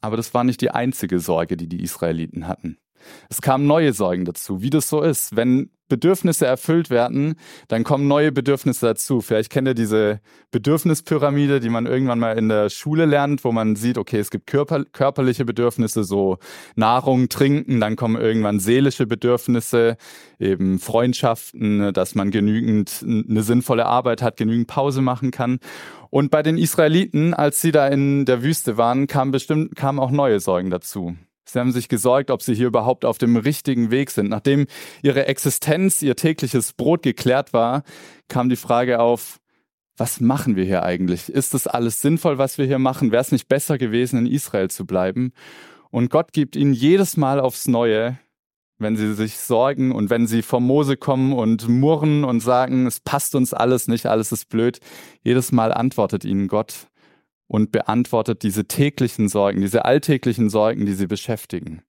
Aber 0.00 0.16
das 0.16 0.34
war 0.34 0.44
nicht 0.44 0.60
die 0.60 0.70
einzige 0.70 1.20
Sorge, 1.20 1.56
die 1.56 1.68
die 1.68 1.82
Israeliten 1.82 2.48
hatten. 2.48 2.78
Es 3.28 3.40
kamen 3.40 3.66
neue 3.66 3.92
Sorgen 3.92 4.24
dazu, 4.24 4.62
wie 4.62 4.70
das 4.70 4.88
so 4.88 5.02
ist. 5.02 5.34
Wenn 5.34 5.70
Bedürfnisse 5.92 6.46
erfüllt 6.46 6.88
werden, 6.88 7.34
dann 7.68 7.84
kommen 7.84 8.08
neue 8.08 8.32
Bedürfnisse 8.32 8.86
dazu. 8.86 9.20
Vielleicht 9.20 9.50
kennt 9.50 9.68
ihr 9.68 9.74
diese 9.74 10.20
Bedürfnispyramide, 10.50 11.60
die 11.60 11.68
man 11.68 11.84
irgendwann 11.84 12.18
mal 12.18 12.38
in 12.38 12.48
der 12.48 12.70
Schule 12.70 13.04
lernt, 13.04 13.44
wo 13.44 13.52
man 13.52 13.76
sieht, 13.76 13.98
okay, 13.98 14.18
es 14.18 14.30
gibt 14.30 14.46
körper 14.46 14.84
körperliche 14.86 15.44
Bedürfnisse, 15.44 16.02
so 16.02 16.38
Nahrung, 16.76 17.28
Trinken, 17.28 17.78
dann 17.78 17.96
kommen 17.96 18.18
irgendwann 18.18 18.58
seelische 18.58 19.06
Bedürfnisse, 19.06 19.98
eben 20.38 20.78
Freundschaften, 20.78 21.92
dass 21.92 22.14
man 22.14 22.30
genügend 22.30 23.04
eine 23.06 23.42
sinnvolle 23.42 23.84
Arbeit 23.84 24.22
hat, 24.22 24.38
genügend 24.38 24.68
Pause 24.68 25.02
machen 25.02 25.30
kann. 25.30 25.58
Und 26.08 26.30
bei 26.30 26.42
den 26.42 26.56
Israeliten, 26.56 27.34
als 27.34 27.60
sie 27.60 27.70
da 27.70 27.86
in 27.86 28.24
der 28.24 28.42
Wüste 28.42 28.78
waren, 28.78 29.06
kamen 29.06 29.30
bestimmt, 29.30 29.76
kamen 29.76 29.98
auch 29.98 30.10
neue 30.10 30.40
Sorgen 30.40 30.70
dazu. 30.70 31.16
Sie 31.44 31.58
haben 31.58 31.72
sich 31.72 31.88
gesorgt, 31.88 32.30
ob 32.30 32.42
sie 32.42 32.54
hier 32.54 32.68
überhaupt 32.68 33.04
auf 33.04 33.18
dem 33.18 33.36
richtigen 33.36 33.90
Weg 33.90 34.10
sind. 34.10 34.28
Nachdem 34.28 34.66
ihre 35.02 35.26
Existenz, 35.26 36.02
ihr 36.02 36.16
tägliches 36.16 36.72
Brot 36.72 37.02
geklärt 37.02 37.52
war, 37.52 37.82
kam 38.28 38.48
die 38.48 38.56
Frage 38.56 39.00
auf, 39.00 39.40
was 39.96 40.20
machen 40.20 40.56
wir 40.56 40.64
hier 40.64 40.84
eigentlich? 40.84 41.28
Ist 41.28 41.54
das 41.54 41.66
alles 41.66 42.00
sinnvoll, 42.00 42.38
was 42.38 42.58
wir 42.58 42.66
hier 42.66 42.78
machen? 42.78 43.12
Wäre 43.12 43.22
es 43.22 43.32
nicht 43.32 43.48
besser 43.48 43.76
gewesen, 43.78 44.20
in 44.20 44.32
Israel 44.32 44.70
zu 44.70 44.86
bleiben? 44.86 45.32
Und 45.90 46.10
Gott 46.10 46.32
gibt 46.32 46.56
ihnen 46.56 46.72
jedes 46.72 47.16
Mal 47.16 47.38
aufs 47.40 47.68
Neue, 47.68 48.18
wenn 48.78 48.96
sie 48.96 49.14
sich 49.14 49.38
sorgen 49.38 49.92
und 49.92 50.10
wenn 50.10 50.26
sie 50.26 50.42
vom 50.42 50.66
Mose 50.66 50.96
kommen 50.96 51.32
und 51.32 51.68
murren 51.68 52.24
und 52.24 52.40
sagen, 52.40 52.86
es 52.86 53.00
passt 53.00 53.34
uns 53.34 53.52
alles 53.52 53.88
nicht, 53.88 54.06
alles 54.06 54.32
ist 54.32 54.48
blöd, 54.48 54.80
jedes 55.22 55.52
Mal 55.52 55.72
antwortet 55.72 56.24
ihnen 56.24 56.48
Gott 56.48 56.88
und 57.52 57.70
beantwortet 57.70 58.44
diese 58.44 58.64
täglichen 58.64 59.28
Sorgen, 59.28 59.60
diese 59.60 59.84
alltäglichen 59.84 60.48
Sorgen, 60.48 60.86
die 60.86 60.94
sie 60.94 61.06
beschäftigen. 61.06 61.82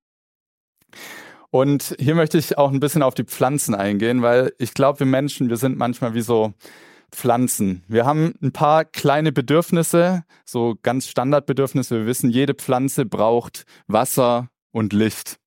Und 1.52 1.96
hier 2.00 2.16
möchte 2.16 2.38
ich 2.38 2.58
auch 2.58 2.70
ein 2.70 2.82
bisschen 2.82 3.02
auf 3.02 3.14
die 3.14 3.24
Pflanzen 3.24 3.74
eingehen, 3.74 4.22
weil 4.22 4.52
ich 4.58 4.74
glaube, 4.74 5.00
wir 5.00 5.06
Menschen, 5.06 5.48
wir 5.48 5.56
sind 5.56 5.78
manchmal 5.78 6.16
wie 6.16 6.22
so 6.22 6.52
Pflanzen. 7.14 7.82
Wir 7.88 8.06
haben 8.06 8.34
ein 8.42 8.52
paar 8.52 8.84
kleine 8.84 9.32
Bedürfnisse, 9.32 10.26
so 10.44 10.76
ganz 10.84 11.08
Standardbedürfnisse. 11.08 12.00
Wir 12.00 12.08
wissen, 12.08 12.30
jede 12.30 12.56
Pflanze 12.56 13.06
braucht 13.06 13.64
Wasser 13.88 14.50
und 14.72 14.92
Licht. 14.92 15.38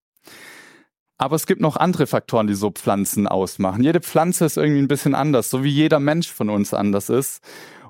Aber 1.18 1.36
es 1.36 1.46
gibt 1.46 1.60
noch 1.60 1.76
andere 1.76 2.06
Faktoren, 2.06 2.46
die 2.46 2.54
so 2.54 2.70
Pflanzen 2.70 3.26
ausmachen. 3.26 3.82
Jede 3.82 4.00
Pflanze 4.00 4.46
ist 4.46 4.56
irgendwie 4.56 4.80
ein 4.80 4.88
bisschen 4.88 5.14
anders, 5.14 5.50
so 5.50 5.62
wie 5.62 5.70
jeder 5.70 6.00
Mensch 6.00 6.32
von 6.32 6.48
uns 6.48 6.72
anders 6.72 7.10
ist. 7.10 7.42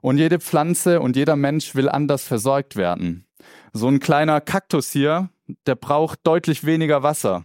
Und 0.06 0.18
jede 0.18 0.38
Pflanze 0.38 1.00
und 1.00 1.16
jeder 1.16 1.34
Mensch 1.34 1.74
will 1.74 1.88
anders 1.88 2.22
versorgt 2.22 2.76
werden. 2.76 3.26
So 3.72 3.88
ein 3.88 3.98
kleiner 3.98 4.40
Kaktus 4.40 4.92
hier, 4.92 5.30
der 5.66 5.74
braucht 5.74 6.20
deutlich 6.22 6.64
weniger 6.64 7.02
Wasser. 7.02 7.44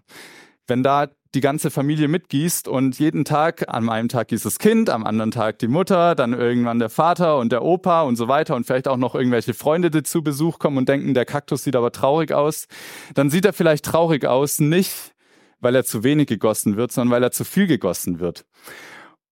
Wenn 0.67 0.83
da 0.83 1.07
die 1.33 1.41
ganze 1.41 1.71
Familie 1.71 2.07
mitgießt 2.07 2.67
und 2.67 2.99
jeden 2.99 3.25
Tag, 3.25 3.67
an 3.67 3.89
einem 3.89 4.09
Tag 4.09 4.27
gießt 4.27 4.45
das 4.45 4.59
Kind, 4.59 4.91
am 4.91 5.07
anderen 5.07 5.31
Tag 5.31 5.57
die 5.57 5.67
Mutter, 5.67 6.13
dann 6.13 6.33
irgendwann 6.33 6.77
der 6.77 6.91
Vater 6.91 7.39
und 7.39 7.51
der 7.51 7.63
Opa 7.63 8.03
und 8.03 8.15
so 8.15 8.27
weiter 8.27 8.55
und 8.55 8.67
vielleicht 8.67 8.87
auch 8.87 8.97
noch 8.97 9.15
irgendwelche 9.15 9.55
Freunde, 9.55 9.89
die 9.89 10.03
zu 10.03 10.21
Besuch 10.21 10.59
kommen 10.59 10.77
und 10.77 10.87
denken, 10.87 11.15
der 11.15 11.25
Kaktus 11.25 11.63
sieht 11.63 11.75
aber 11.75 11.91
traurig 11.91 12.31
aus, 12.31 12.67
dann 13.15 13.31
sieht 13.31 13.45
er 13.45 13.53
vielleicht 13.53 13.85
traurig 13.85 14.27
aus, 14.27 14.59
nicht 14.59 15.15
weil 15.61 15.73
er 15.73 15.83
zu 15.83 16.03
wenig 16.03 16.27
gegossen 16.27 16.77
wird, 16.77 16.91
sondern 16.91 17.11
weil 17.11 17.23
er 17.23 17.31
zu 17.31 17.43
viel 17.43 17.65
gegossen 17.65 18.19
wird. 18.19 18.45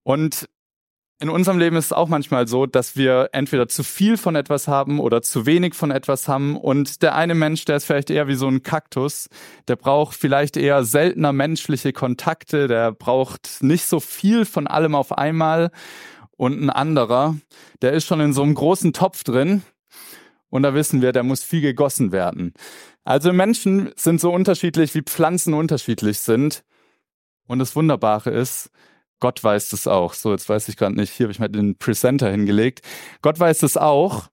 Und 0.02 0.48
in 1.20 1.28
unserem 1.28 1.58
Leben 1.58 1.76
ist 1.76 1.86
es 1.86 1.92
auch 1.92 2.08
manchmal 2.08 2.48
so, 2.48 2.64
dass 2.64 2.96
wir 2.96 3.28
entweder 3.32 3.68
zu 3.68 3.84
viel 3.84 4.16
von 4.16 4.36
etwas 4.36 4.68
haben 4.68 4.98
oder 4.98 5.20
zu 5.20 5.44
wenig 5.44 5.74
von 5.74 5.90
etwas 5.90 6.28
haben. 6.28 6.56
Und 6.56 7.02
der 7.02 7.14
eine 7.14 7.34
Mensch, 7.34 7.66
der 7.66 7.76
ist 7.76 7.84
vielleicht 7.84 8.08
eher 8.08 8.26
wie 8.26 8.34
so 8.34 8.48
ein 8.48 8.62
Kaktus, 8.62 9.28
der 9.68 9.76
braucht 9.76 10.16
vielleicht 10.16 10.56
eher 10.56 10.82
seltener 10.82 11.34
menschliche 11.34 11.92
Kontakte, 11.92 12.68
der 12.68 12.92
braucht 12.92 13.58
nicht 13.60 13.84
so 13.84 14.00
viel 14.00 14.46
von 14.46 14.66
allem 14.66 14.94
auf 14.94 15.12
einmal. 15.12 15.70
Und 16.38 16.58
ein 16.58 16.70
anderer, 16.70 17.36
der 17.82 17.92
ist 17.92 18.06
schon 18.06 18.20
in 18.20 18.32
so 18.32 18.42
einem 18.42 18.54
großen 18.54 18.94
Topf 18.94 19.22
drin. 19.22 19.62
Und 20.48 20.62
da 20.62 20.72
wissen 20.72 21.02
wir, 21.02 21.12
der 21.12 21.22
muss 21.22 21.44
viel 21.44 21.60
gegossen 21.60 22.12
werden. 22.12 22.54
Also 23.04 23.34
Menschen 23.34 23.92
sind 23.94 24.22
so 24.22 24.32
unterschiedlich, 24.32 24.94
wie 24.94 25.02
Pflanzen 25.02 25.52
unterschiedlich 25.52 26.18
sind. 26.20 26.64
Und 27.46 27.58
das 27.58 27.76
Wunderbare 27.76 28.30
ist, 28.30 28.70
Gott 29.20 29.42
weiß 29.42 29.70
das 29.70 29.86
auch. 29.86 30.14
So, 30.14 30.32
jetzt 30.32 30.48
weiß 30.48 30.68
ich 30.68 30.76
gerade 30.76 30.96
nicht, 30.96 31.12
hier 31.12 31.24
habe 31.24 31.32
ich 31.32 31.38
mal 31.38 31.48
den 31.48 31.76
Presenter 31.76 32.30
hingelegt. 32.30 32.80
Gott 33.22 33.38
weiß 33.38 33.62
es 33.62 33.76
auch, 33.76 34.28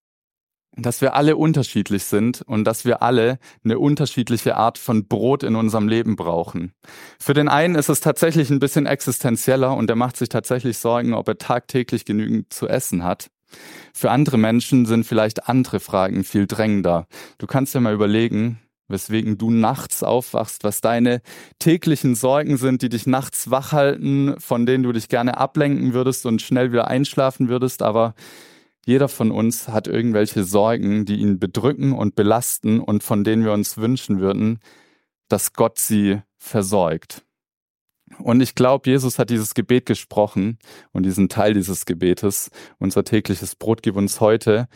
dass 0.77 1.01
wir 1.01 1.15
alle 1.15 1.35
unterschiedlich 1.35 2.03
sind 2.03 2.41
und 2.43 2.63
dass 2.63 2.85
wir 2.85 3.01
alle 3.01 3.39
eine 3.63 3.79
unterschiedliche 3.79 4.55
Art 4.55 4.77
von 4.77 5.07
Brot 5.07 5.43
in 5.43 5.55
unserem 5.55 5.87
Leben 5.87 6.15
brauchen. 6.15 6.71
Für 7.19 7.33
den 7.33 7.49
einen 7.49 7.75
ist 7.75 7.89
es 7.89 7.99
tatsächlich 7.99 8.49
ein 8.49 8.59
bisschen 8.59 8.85
existenzieller 8.85 9.75
und 9.75 9.87
der 9.87 9.95
macht 9.95 10.17
sich 10.17 10.29
tatsächlich 10.29 10.77
Sorgen, 10.77 11.13
ob 11.13 11.27
er 11.27 11.37
tagtäglich 11.37 12.05
genügend 12.05 12.53
zu 12.53 12.67
essen 12.67 13.03
hat. 13.03 13.29
Für 13.93 14.11
andere 14.11 14.37
Menschen 14.37 14.85
sind 14.85 15.05
vielleicht 15.05 15.47
andere 15.49 15.79
Fragen 15.79 16.23
viel 16.23 16.47
drängender. 16.47 17.07
Du 17.37 17.47
kannst 17.47 17.73
ja 17.73 17.79
mal 17.79 17.93
überlegen, 17.93 18.59
weswegen 18.87 19.37
du 19.37 19.51
nachts 19.51 20.03
aufwachst, 20.03 20.63
was 20.63 20.81
deine 20.81 21.21
täglichen 21.59 22.15
Sorgen 22.15 22.57
sind, 22.57 22.81
die 22.81 22.89
dich 22.89 23.07
nachts 23.07 23.49
wach 23.49 23.71
halten, 23.71 24.35
von 24.39 24.65
denen 24.65 24.83
du 24.83 24.91
dich 24.91 25.09
gerne 25.09 25.37
ablenken 25.37 25.93
würdest 25.93 26.25
und 26.25 26.41
schnell 26.41 26.71
wieder 26.71 26.87
einschlafen 26.87 27.49
würdest, 27.49 27.81
aber 27.81 28.15
jeder 28.85 29.09
von 29.09 29.31
uns 29.31 29.67
hat 29.67 29.87
irgendwelche 29.87 30.45
Sorgen, 30.45 31.03
die 31.03 31.17
ihn 31.17 31.39
bedrücken 31.39 31.91
und 31.91 32.15
belasten 32.15 32.79
und 32.79 33.03
von 33.03 33.25
denen 33.25 33.43
wir 33.43 33.51
uns 33.51 33.77
wünschen 33.77 34.21
würden, 34.21 34.59
dass 35.27 35.51
Gott 35.51 35.77
sie 35.77 36.21
versorgt. 36.37 37.25
Und 38.19 38.39
ich 38.41 38.55
glaube, 38.55 38.89
Jesus 38.89 39.19
hat 39.19 39.29
dieses 39.29 39.53
Gebet 39.53 39.85
gesprochen 39.85 40.57
und 40.93 41.03
diesen 41.03 41.27
Teil 41.27 41.53
dieses 41.53 41.85
Gebetes, 41.85 42.49
unser 42.79 43.03
tägliches 43.03 43.55
Brot 43.55 43.83
gib 43.83 43.97
uns 43.97 44.21
heute, 44.21 44.69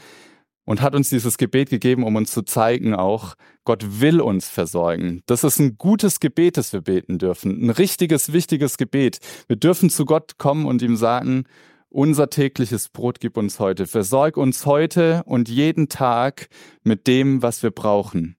und 0.72 0.82
hat 0.82 0.96
uns 0.96 1.10
dieses 1.10 1.38
Gebet 1.38 1.70
gegeben, 1.70 2.06
um 2.06 2.16
uns 2.16 2.32
zu 2.32 2.44
zeigen 2.44 2.96
auch, 2.96 3.36
Gott 3.66 4.00
will 4.00 4.22
uns 4.22 4.48
versorgen. 4.48 5.22
Das 5.26 5.44
ist 5.44 5.60
ein 5.60 5.78
gutes 5.78 6.22
Gebet, 6.22 6.56
das 6.56 6.72
wir 6.72 6.80
beten 6.80 7.18
dürfen. 7.18 7.62
Ein 7.62 7.72
richtiges, 7.72 8.32
wichtiges 8.32 8.78
Gebet. 8.78 9.20
Wir 9.48 9.58
dürfen 9.58 9.90
zu 9.90 10.06
Gott 10.06 10.38
kommen 10.38 10.66
und 10.66 10.82
ihm 10.82 10.96
sagen, 10.96 11.44
unser 11.90 12.30
tägliches 12.30 12.88
Brot 12.88 13.20
gib 13.20 13.36
uns 13.36 13.60
heute. 13.60 13.86
Versorg 13.86 14.38
uns 14.38 14.66
heute 14.66 15.24
und 15.26 15.50
jeden 15.50 15.90
Tag 15.90 16.48
mit 16.84 17.06
dem, 17.06 17.42
was 17.42 17.64
wir 17.64 17.72
brauchen. 17.72 18.38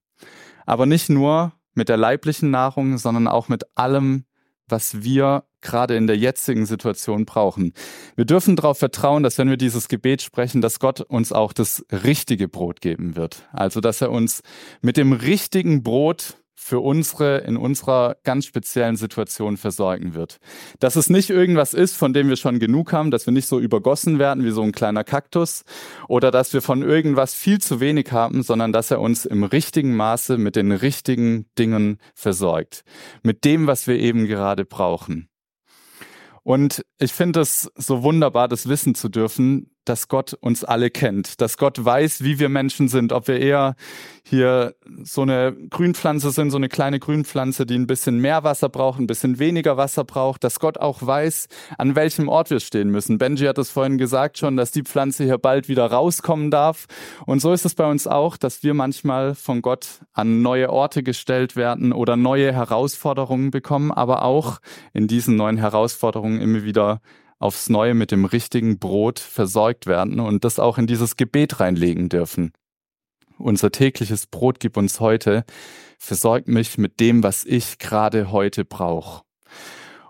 Aber 0.64 0.86
nicht 0.86 1.10
nur 1.10 1.52
mit 1.74 1.90
der 1.90 1.98
leiblichen 1.98 2.50
Nahrung, 2.50 2.96
sondern 2.96 3.28
auch 3.28 3.48
mit 3.48 3.64
allem, 3.74 4.24
was 4.68 5.02
wir 5.02 5.44
gerade 5.62 5.96
in 5.96 6.06
der 6.06 6.16
jetzigen 6.16 6.66
Situation 6.66 7.24
brauchen. 7.24 7.72
Wir 8.16 8.24
dürfen 8.24 8.56
darauf 8.56 8.78
vertrauen, 8.78 9.22
dass 9.22 9.38
wenn 9.38 9.48
wir 9.50 9.56
dieses 9.56 9.88
Gebet 9.88 10.22
sprechen, 10.22 10.60
dass 10.60 10.78
Gott 10.78 11.00
uns 11.00 11.32
auch 11.32 11.52
das 11.52 11.84
richtige 11.90 12.48
Brot 12.48 12.80
geben 12.80 13.16
wird. 13.16 13.48
Also, 13.52 13.80
dass 13.80 14.00
er 14.00 14.10
uns 14.10 14.42
mit 14.80 14.96
dem 14.96 15.12
richtigen 15.12 15.82
Brot 15.82 16.36
für 16.62 16.80
unsere, 16.80 17.38
in 17.38 17.56
unserer 17.56 18.16
ganz 18.22 18.46
speziellen 18.46 18.96
Situation 18.96 19.56
versorgen 19.56 20.14
wird. 20.14 20.38
Dass 20.78 20.96
es 20.96 21.10
nicht 21.10 21.28
irgendwas 21.28 21.74
ist, 21.74 21.96
von 21.96 22.12
dem 22.12 22.28
wir 22.28 22.36
schon 22.36 22.60
genug 22.60 22.92
haben, 22.92 23.10
dass 23.10 23.26
wir 23.26 23.32
nicht 23.32 23.48
so 23.48 23.58
übergossen 23.58 24.18
werden 24.18 24.44
wie 24.44 24.52
so 24.52 24.62
ein 24.62 24.72
kleiner 24.72 25.02
Kaktus 25.02 25.64
oder 26.08 26.30
dass 26.30 26.52
wir 26.54 26.62
von 26.62 26.82
irgendwas 26.82 27.34
viel 27.34 27.60
zu 27.60 27.80
wenig 27.80 28.12
haben, 28.12 28.42
sondern 28.42 28.72
dass 28.72 28.90
er 28.90 29.00
uns 29.00 29.26
im 29.26 29.42
richtigen 29.42 29.96
Maße 29.96 30.38
mit 30.38 30.54
den 30.54 30.70
richtigen 30.70 31.46
Dingen 31.58 31.98
versorgt. 32.14 32.84
Mit 33.22 33.44
dem, 33.44 33.66
was 33.66 33.88
wir 33.88 33.98
eben 33.98 34.26
gerade 34.26 34.64
brauchen. 34.64 35.28
Und 36.42 36.84
ich 36.98 37.12
finde 37.12 37.40
es 37.40 37.70
so 37.76 38.02
wunderbar, 38.02 38.48
das 38.48 38.68
wissen 38.68 38.94
zu 38.94 39.08
dürfen, 39.08 39.71
dass 39.84 40.08
Gott 40.08 40.34
uns 40.34 40.64
alle 40.64 40.90
kennt, 40.90 41.40
dass 41.40 41.56
Gott 41.56 41.84
weiß, 41.84 42.22
wie 42.22 42.38
wir 42.38 42.48
Menschen 42.48 42.88
sind, 42.88 43.12
ob 43.12 43.28
wir 43.28 43.40
eher 43.40 43.74
hier 44.24 44.74
so 45.02 45.22
eine 45.22 45.52
Grünpflanze 45.70 46.30
sind, 46.30 46.50
so 46.50 46.56
eine 46.56 46.68
kleine 46.68 47.00
Grünpflanze, 47.00 47.66
die 47.66 47.74
ein 47.74 47.88
bisschen 47.88 48.18
mehr 48.18 48.44
Wasser 48.44 48.68
braucht, 48.68 49.00
ein 49.00 49.08
bisschen 49.08 49.38
weniger 49.38 49.76
Wasser 49.76 50.04
braucht, 50.04 50.44
dass 50.44 50.60
Gott 50.60 50.78
auch 50.78 51.04
weiß, 51.04 51.48
an 51.76 51.96
welchem 51.96 52.28
Ort 52.28 52.50
wir 52.50 52.60
stehen 52.60 52.90
müssen. 52.90 53.18
Benji 53.18 53.46
hat 53.46 53.58
es 53.58 53.70
vorhin 53.70 53.98
gesagt 53.98 54.38
schon, 54.38 54.56
dass 54.56 54.70
die 54.70 54.82
Pflanze 54.82 55.24
hier 55.24 55.38
bald 55.38 55.68
wieder 55.68 55.86
rauskommen 55.86 56.50
darf. 56.50 56.86
Und 57.26 57.40
so 57.40 57.52
ist 57.52 57.64
es 57.64 57.74
bei 57.74 57.90
uns 57.90 58.06
auch, 58.06 58.36
dass 58.36 58.62
wir 58.62 58.74
manchmal 58.74 59.34
von 59.34 59.60
Gott 59.60 59.88
an 60.12 60.42
neue 60.42 60.70
Orte 60.70 61.02
gestellt 61.02 61.56
werden 61.56 61.92
oder 61.92 62.16
neue 62.16 62.52
Herausforderungen 62.52 63.50
bekommen, 63.50 63.90
aber 63.90 64.22
auch 64.22 64.60
in 64.92 65.08
diesen 65.08 65.34
neuen 65.34 65.56
Herausforderungen 65.56 66.40
immer 66.40 66.62
wieder 66.62 67.00
aufs 67.42 67.68
Neue 67.68 67.94
mit 67.94 68.10
dem 68.10 68.24
richtigen 68.24 68.78
Brot 68.78 69.18
versorgt 69.18 69.86
werden 69.86 70.20
und 70.20 70.44
das 70.44 70.58
auch 70.58 70.78
in 70.78 70.86
dieses 70.86 71.16
Gebet 71.16 71.60
reinlegen 71.60 72.08
dürfen. 72.08 72.52
Unser 73.38 73.72
tägliches 73.72 74.26
Brot 74.26 74.60
gib 74.60 74.76
uns 74.76 75.00
heute, 75.00 75.44
versorgt 75.98 76.48
mich 76.48 76.78
mit 76.78 77.00
dem, 77.00 77.22
was 77.22 77.44
ich 77.44 77.78
gerade 77.78 78.30
heute 78.30 78.64
brauche. 78.64 79.22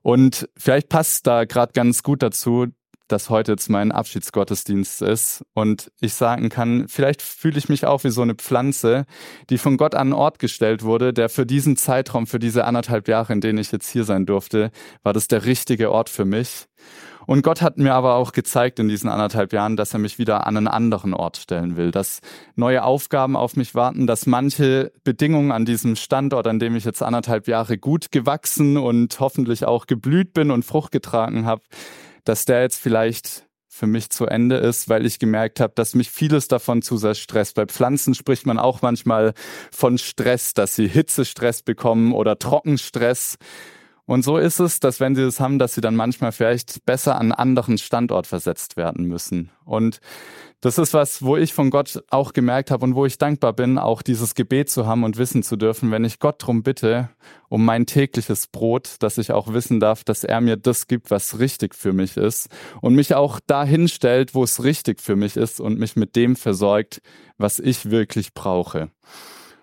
Und 0.03 0.49
vielleicht 0.57 0.89
passt 0.89 1.27
da 1.27 1.45
gerade 1.45 1.73
ganz 1.73 2.03
gut 2.03 2.23
dazu, 2.23 2.67
dass 3.09 3.31
heute 3.31 3.53
jetzt 3.53 3.69
mein 3.69 3.93
Abschiedsgottesdienst 3.93 5.03
ist 5.03 5.45
und 5.55 5.93
ich 6.01 6.15
sagen 6.15 6.49
kann, 6.49 6.89
vielleicht 6.89 7.21
fühle 7.21 7.59
ich 7.59 7.69
mich 7.69 7.85
auch 7.85 8.05
wie 8.05 8.11
so 8.11 8.23
eine 8.23 8.35
Pflanze, 8.35 9.05
die 9.51 9.59
von 9.59 9.77
Gott 9.77 9.95
an 9.95 10.01
einen 10.09 10.13
Ort 10.15 10.39
gestellt 10.39 10.83
wurde, 10.83 11.13
der 11.13 11.29
für 11.29 11.45
diesen 11.45 11.77
Zeitraum, 11.77 12.27
für 12.27 12.39
diese 12.39 12.65
anderthalb 12.65 13.09
Jahre, 13.09 13.33
in 13.35 13.41
denen 13.41 13.59
ich 13.59 13.71
jetzt 13.71 13.89
hier 13.89 14.05
sein 14.05 14.25
durfte, 14.25 14.71
war 15.03 15.13
das 15.13 15.29
der 15.29 15.45
richtige 15.45 15.91
Ort 15.91 16.09
für 16.09 16.25
mich. 16.25 16.67
Und 17.27 17.43
Gott 17.43 17.63
hat 17.63 17.79
mir 17.79 17.95
aber 17.95 18.17
auch 18.17 18.33
gezeigt 18.33 18.79
in 18.79 18.89
diesen 18.89 19.09
anderthalb 19.09 19.53
Jahren, 19.53 19.77
dass 19.77 19.93
er 19.93 19.99
mich 19.99 20.19
wieder 20.19 20.47
an 20.47 20.57
einen 20.57 20.69
anderen 20.69 21.15
Ort 21.15 21.37
stellen 21.37 21.77
will, 21.77 21.91
dass 21.91 22.21
neue 22.57 22.85
Aufgaben 22.85 23.37
auf 23.37 23.57
mich 23.57 23.75
warten, 23.75 24.07
dass 24.07 24.27
manche 24.27 24.93
Bedingungen 25.05 25.53
an 25.53 25.65
diesem 25.65 25.97
Standort, 25.97 26.47
an 26.47 26.59
dem 26.59 26.77
ich 26.77 26.85
jetzt 26.85 27.03
anderthalb 27.03 27.49
Jahre 27.49 27.79
gut 27.79 28.11
gewachsen 28.11 28.77
und 28.77 29.19
hoffentlich 29.21 29.65
auch 29.65 29.87
geblüht 29.87 30.33
bin 30.35 30.51
und 30.51 30.65
Frucht 30.65 30.93
getragen 30.93 31.47
habe, 31.47 31.63
dass 32.25 32.45
der 32.45 32.63
jetzt 32.63 32.81
vielleicht 32.81 33.47
für 33.75 33.87
mich 33.87 34.11
zu 34.11 34.27
Ende 34.27 34.57
ist, 34.57 34.91
weil 34.91 35.07
ich 35.07 35.19
gemerkt 35.19 35.59
habe, 35.59 35.73
dass 35.75 35.95
mich 35.95 36.11
vieles 36.11 36.47
davon 36.47 36.83
zu 36.83 36.99
sehr 36.99 37.15
stresst. 37.15 37.55
Bei 37.55 37.65
Pflanzen 37.65 38.15
spricht 38.15 38.45
man 38.45 38.59
auch 38.59 38.83
manchmal 38.83 39.33
von 39.73 39.97
Stress, 39.97 40.53
dass 40.53 40.77
sie 40.77 40.87
Hitzestress 40.87 41.63
bekommen 41.63 42.13
oder 42.13 42.39
Trockenstress. 42.39 43.39
Und 44.07 44.25
so 44.25 44.37
ist 44.37 44.59
es, 44.59 44.81
dass 44.81 45.01
wenn 45.01 45.15
sie 45.15 45.23
das 45.23 45.39
haben, 45.39 45.59
dass 45.59 45.75
sie 45.75 45.81
dann 45.81 45.95
manchmal 45.95 46.33
vielleicht 46.33 46.85
besser 46.85 47.15
an 47.15 47.21
einen 47.21 47.33
anderen 47.33 47.79
Standort 47.79 48.27
versetzt 48.27 48.77
werden 48.77 49.07
müssen. 49.07 49.51
Und 49.65 50.01
das 50.61 50.79
ist 50.79 50.95
was, 50.95 51.23
wo 51.23 51.37
ich 51.37 51.53
von 51.53 51.71
Gott 51.71 52.05
auch 52.11 52.33
gemerkt 52.33 52.71
habe 52.71 52.85
und 52.85 52.95
wo 52.95 53.05
ich 53.05 53.19
dankbar 53.19 53.53
bin, 53.53 53.79
auch 53.79 54.01
dieses 54.01 54.37
Gebet 54.37 54.71
zu 54.71 54.87
haben 54.87 55.03
und 55.03 55.19
wissen 55.19 55.43
zu 55.43 55.57
dürfen, 55.57 55.91
wenn 55.91 56.05
ich 56.05 56.21
Gott 56.21 56.37
drum 56.39 56.63
bitte, 56.63 57.11
um 57.49 57.65
mein 57.65 57.85
tägliches 57.85 58.47
Brot, 58.47 58.97
dass 59.01 59.19
ich 59.19 59.33
auch 59.33 59.53
wissen 59.53 59.81
darf, 59.81 60.05
dass 60.05 60.23
er 60.23 60.41
mir 60.41 60.57
das 60.57 60.87
gibt, 60.87 61.11
was 61.11 61.41
richtig 61.41 61.75
für 61.75 61.93
mich 61.93 62.17
ist 62.17 62.49
und 62.81 62.95
mich 62.95 63.17
auch 63.17 63.41
dahin 63.41 63.89
stellt, 63.89 64.35
wo 64.35 64.45
es 64.45 64.63
richtig 64.63 65.01
für 65.01 65.17
mich 65.17 65.37
ist 65.37 65.61
und 65.61 65.81
mich 65.81 65.97
mit 65.97 66.15
dem 66.15 66.37
versorgt, 66.37 67.03
was 67.39 67.59
ich 67.59 67.91
wirklich 67.91 68.33
brauche. 68.33 68.91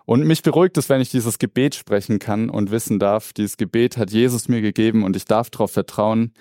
Und 0.10 0.26
mich 0.26 0.42
beruhigt 0.42 0.76
es, 0.80 0.90
wenn 0.90 1.02
ich 1.02 1.12
dieses 1.12 1.38
Gebet 1.38 1.76
sprechen 1.76 2.18
kann 2.18 2.50
und 2.50 2.72
wissen 2.72 2.98
darf, 2.98 3.32
dieses 3.32 3.58
Gebet 3.58 3.96
hat 3.96 4.10
Jesus 4.10 4.48
mir 4.48 4.60
gegeben 4.60 5.04
und 5.04 5.16
ich 5.16 5.26
darf 5.26 5.52
darauf 5.52 5.70
vertrauen, 5.70 6.34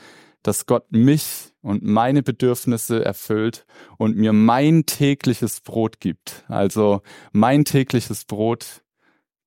dass 0.43 0.65
Gott 0.65 0.91
mich 0.91 1.53
und 1.61 1.83
meine 1.83 2.23
Bedürfnisse 2.23 3.05
erfüllt 3.05 3.67
und 3.99 4.17
mir 4.17 4.33
mein 4.33 4.87
tägliches 4.87 5.61
Brot 5.61 6.01
gibt. 6.01 6.47
Also 6.49 7.03
mein 7.33 7.67
tägliches 7.67 8.25
Brot 8.25 8.83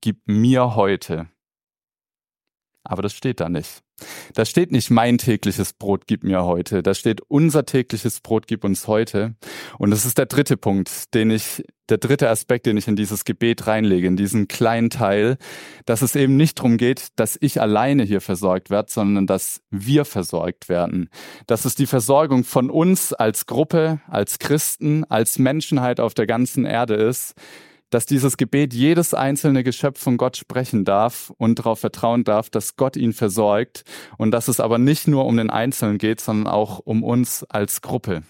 gibt 0.01 0.27
mir 0.27 0.75
heute. 0.75 1.27
Aber 2.83 3.01
das 3.01 3.13
steht 3.13 3.39
da 3.39 3.49
nicht. 3.49 3.83
Da 4.33 4.45
steht 4.45 4.71
nicht 4.71 4.89
mein 4.89 5.17
tägliches 5.17 5.73
Brot 5.73 6.07
gib 6.07 6.23
mir 6.23 6.43
heute. 6.43 6.81
Da 6.81 6.93
steht 6.93 7.21
unser 7.27 7.65
tägliches 7.65 8.19
Brot 8.19 8.47
gib 8.47 8.63
uns 8.63 8.87
heute. 8.87 9.35
Und 9.77 9.91
das 9.91 10.05
ist 10.05 10.17
der 10.17 10.25
dritte 10.25 10.57
Punkt, 10.57 11.13
den 11.13 11.29
ich, 11.29 11.63
der 11.89 11.99
dritte 11.99 12.29
Aspekt, 12.29 12.65
den 12.65 12.77
ich 12.77 12.87
in 12.87 12.95
dieses 12.95 13.25
Gebet 13.25 13.67
reinlege, 13.67 14.07
in 14.07 14.17
diesen 14.17 14.47
kleinen 14.47 14.89
Teil, 14.89 15.37
dass 15.85 16.01
es 16.01 16.15
eben 16.15 16.37
nicht 16.37 16.57
darum 16.57 16.77
geht, 16.77 17.09
dass 17.17 17.37
ich 17.39 17.61
alleine 17.61 18.03
hier 18.03 18.21
versorgt 18.21 18.71
werde, 18.71 18.91
sondern 18.91 19.27
dass 19.27 19.61
wir 19.69 20.05
versorgt 20.05 20.69
werden. 20.69 21.09
Dass 21.45 21.65
es 21.65 21.75
die 21.75 21.87
Versorgung 21.87 22.43
von 22.43 22.71
uns 22.71 23.13
als 23.13 23.45
Gruppe, 23.45 24.01
als 24.07 24.39
Christen, 24.39 25.03
als 25.05 25.37
Menschenheit 25.37 25.99
auf 25.99 26.13
der 26.13 26.25
ganzen 26.25 26.65
Erde 26.65 26.95
ist, 26.95 27.35
dass 27.91 28.07
dieses 28.07 28.37
Gebet 28.37 28.73
jedes 28.73 29.13
einzelne 29.13 29.63
Geschöpf 29.63 30.01
von 30.01 30.17
Gott 30.17 30.37
sprechen 30.37 30.85
darf 30.85 31.31
und 31.37 31.59
darauf 31.59 31.79
vertrauen 31.79 32.23
darf, 32.23 32.49
dass 32.49 32.75
Gott 32.77 32.95
ihn 32.95 33.13
versorgt 33.13 33.83
und 34.17 34.31
dass 34.31 34.47
es 34.47 34.59
aber 34.59 34.79
nicht 34.79 35.07
nur 35.07 35.25
um 35.25 35.37
den 35.37 35.51
Einzelnen 35.51 35.99
geht, 35.99 36.21
sondern 36.21 36.51
auch 36.51 36.79
um 36.79 37.03
uns 37.03 37.43
als 37.43 37.81
Gruppe. 37.81 38.23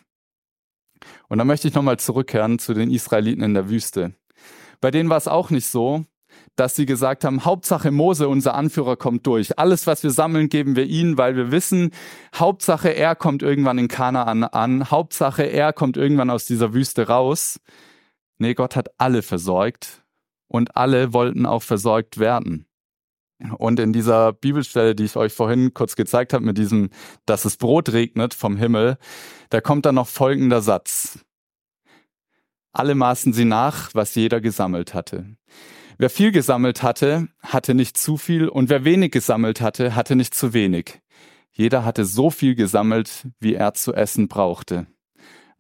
Und 1.30 1.38
da 1.38 1.46
möchte 1.46 1.68
ich 1.68 1.74
nochmal 1.74 1.98
zurückkehren 1.98 2.60
zu 2.60 2.74
den 2.74 2.92
Israeliten 2.92 3.44
in 3.44 3.54
der 3.54 3.70
Wüste. 3.70 4.14
Bei 4.82 4.92
denen 4.92 5.10
war 5.10 5.18
es 5.18 5.28
auch 5.28 5.52
nicht 5.52 5.68
so, 5.68 6.06
dass 6.56 6.76
sie 6.76 6.86
gesagt 6.86 7.24
haben, 7.24 7.46
Hauptsache 7.46 7.92
Mose, 7.92 8.28
unser 8.28 8.56
Anführer, 8.56 8.98
kommt 8.98 9.26
durch. 9.28 9.58
Alles, 9.60 9.88
was 9.88 10.04
wir 10.04 10.12
sammeln, 10.12 10.50
geben 10.50 10.76
wir 10.76 10.86
ihm, 10.86 11.18
weil 11.18 11.36
wir 11.36 11.52
wissen, 11.52 11.92
Hauptsache 12.36 12.90
er 12.90 13.16
kommt 13.16 13.44
irgendwann 13.44 13.78
in 13.78 13.88
Kanaan 13.88 14.44
an, 14.44 14.90
Hauptsache 14.90 15.44
er 15.44 15.72
kommt 15.72 15.98
irgendwann 15.98 16.30
aus 16.30 16.46
dieser 16.46 16.74
Wüste 16.74 17.08
raus. 17.08 17.60
Nee, 18.42 18.56
Gott 18.56 18.76
hat 18.76 18.90
alle 18.98 19.22
versorgt 19.22 20.02
und 20.48 20.76
alle 20.76 21.14
wollten 21.14 21.46
auch 21.46 21.62
versorgt 21.62 22.18
werden. 22.18 22.66
Und 23.60 23.80
in 23.80 23.94
dieser 23.94 24.34
Bibelstelle, 24.34 24.96
die 24.96 25.04
ich 25.04 25.16
euch 25.16 25.32
vorhin 25.32 25.76
kurz 25.76 25.96
gezeigt 25.96 26.34
habe, 26.34 26.44
mit 26.44 26.58
diesem, 26.58 26.90
dass 27.28 27.46
es 27.46 27.58
Brot 27.58 27.94
regnet 27.94 28.34
vom 28.34 28.58
Himmel, 28.58 28.98
da 29.52 29.62
kommt 29.62 29.86
dann 29.86 29.94
noch 29.94 30.08
folgender 30.08 30.64
Satz. 30.64 31.20
Alle 32.72 32.96
maßen 32.96 33.32
sie 33.32 33.46
nach, 33.46 33.94
was 33.94 34.16
jeder 34.16 34.42
gesammelt 34.42 34.96
hatte. 34.96 35.38
Wer 36.00 36.10
viel 36.10 36.32
gesammelt 36.32 36.82
hatte, 36.82 37.28
hatte 37.44 37.76
nicht 37.76 37.96
zu 37.96 38.18
viel 38.18 38.50
und 38.50 38.72
wer 38.72 38.84
wenig 38.84 39.12
gesammelt 39.12 39.62
hatte, 39.62 39.96
hatte 39.96 40.16
nicht 40.16 40.34
zu 40.34 40.52
wenig. 40.52 41.00
Jeder 41.52 41.86
hatte 41.86 42.06
so 42.06 42.32
viel 42.32 42.56
gesammelt, 42.56 43.28
wie 43.40 43.54
er 43.54 43.76
zu 43.76 43.94
essen 43.94 44.28
brauchte. 44.28 44.88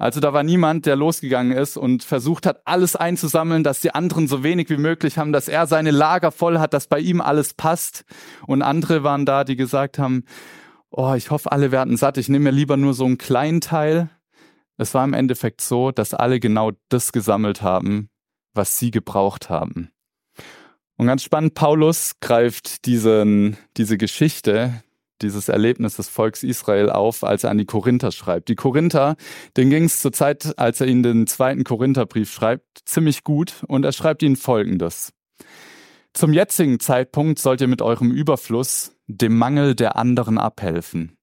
Also 0.01 0.19
da 0.19 0.33
war 0.33 0.41
niemand, 0.41 0.87
der 0.87 0.95
losgegangen 0.95 1.55
ist 1.55 1.77
und 1.77 2.03
versucht 2.03 2.47
hat, 2.47 2.63
alles 2.65 2.95
einzusammeln, 2.95 3.63
dass 3.63 3.81
die 3.81 3.93
anderen 3.93 4.27
so 4.27 4.41
wenig 4.41 4.67
wie 4.71 4.77
möglich 4.77 5.19
haben, 5.19 5.31
dass 5.31 5.47
er 5.47 5.67
seine 5.67 5.91
Lager 5.91 6.31
voll 6.31 6.57
hat, 6.57 6.73
dass 6.73 6.87
bei 6.87 6.97
ihm 6.97 7.21
alles 7.21 7.53
passt. 7.53 8.03
Und 8.47 8.63
andere 8.63 9.03
waren 9.03 9.27
da, 9.27 9.43
die 9.43 9.55
gesagt 9.55 9.99
haben, 9.99 10.23
oh, 10.89 11.13
ich 11.13 11.29
hoffe, 11.29 11.51
alle 11.51 11.71
werden 11.71 11.97
satt, 11.97 12.17
ich 12.17 12.29
nehme 12.29 12.45
mir 12.45 12.51
lieber 12.51 12.77
nur 12.77 12.95
so 12.95 13.05
einen 13.05 13.19
kleinen 13.19 13.61
Teil. 13.61 14.09
Es 14.77 14.95
war 14.95 15.05
im 15.05 15.13
Endeffekt 15.13 15.61
so, 15.61 15.91
dass 15.91 16.15
alle 16.15 16.39
genau 16.39 16.71
das 16.89 17.11
gesammelt 17.11 17.61
haben, 17.61 18.09
was 18.55 18.79
sie 18.79 18.89
gebraucht 18.89 19.51
haben. 19.51 19.91
Und 20.97 21.05
ganz 21.05 21.21
spannend, 21.21 21.53
Paulus 21.53 22.13
greift 22.21 22.87
diesen, 22.87 23.55
diese 23.77 23.99
Geschichte, 23.99 24.81
dieses 25.21 25.49
Erlebnis 25.49 25.95
des 25.95 26.09
Volks 26.09 26.43
Israel 26.43 26.89
auf, 26.89 27.23
als 27.23 27.43
er 27.43 27.51
an 27.51 27.57
die 27.57 27.65
Korinther 27.65 28.11
schreibt. 28.11 28.49
Die 28.49 28.55
Korinther, 28.55 29.15
denen 29.57 29.69
ging 29.69 29.83
es 29.85 30.01
zur 30.01 30.11
Zeit, 30.11 30.57
als 30.57 30.81
er 30.81 30.87
ihnen 30.87 31.03
den 31.03 31.27
zweiten 31.27 31.63
Korintherbrief 31.63 32.31
schreibt, 32.31 32.79
ziemlich 32.85 33.23
gut 33.23 33.63
und 33.67 33.85
er 33.85 33.91
schreibt 33.91 34.23
ihnen 34.23 34.35
Folgendes. 34.35 35.13
Zum 36.13 36.33
jetzigen 36.33 36.79
Zeitpunkt 36.79 37.39
sollt 37.39 37.61
ihr 37.61 37.67
mit 37.67 37.81
eurem 37.81 38.11
Überfluss 38.11 38.95
dem 39.07 39.37
Mangel 39.37 39.75
der 39.75 39.95
anderen 39.95 40.37
abhelfen. 40.37 41.17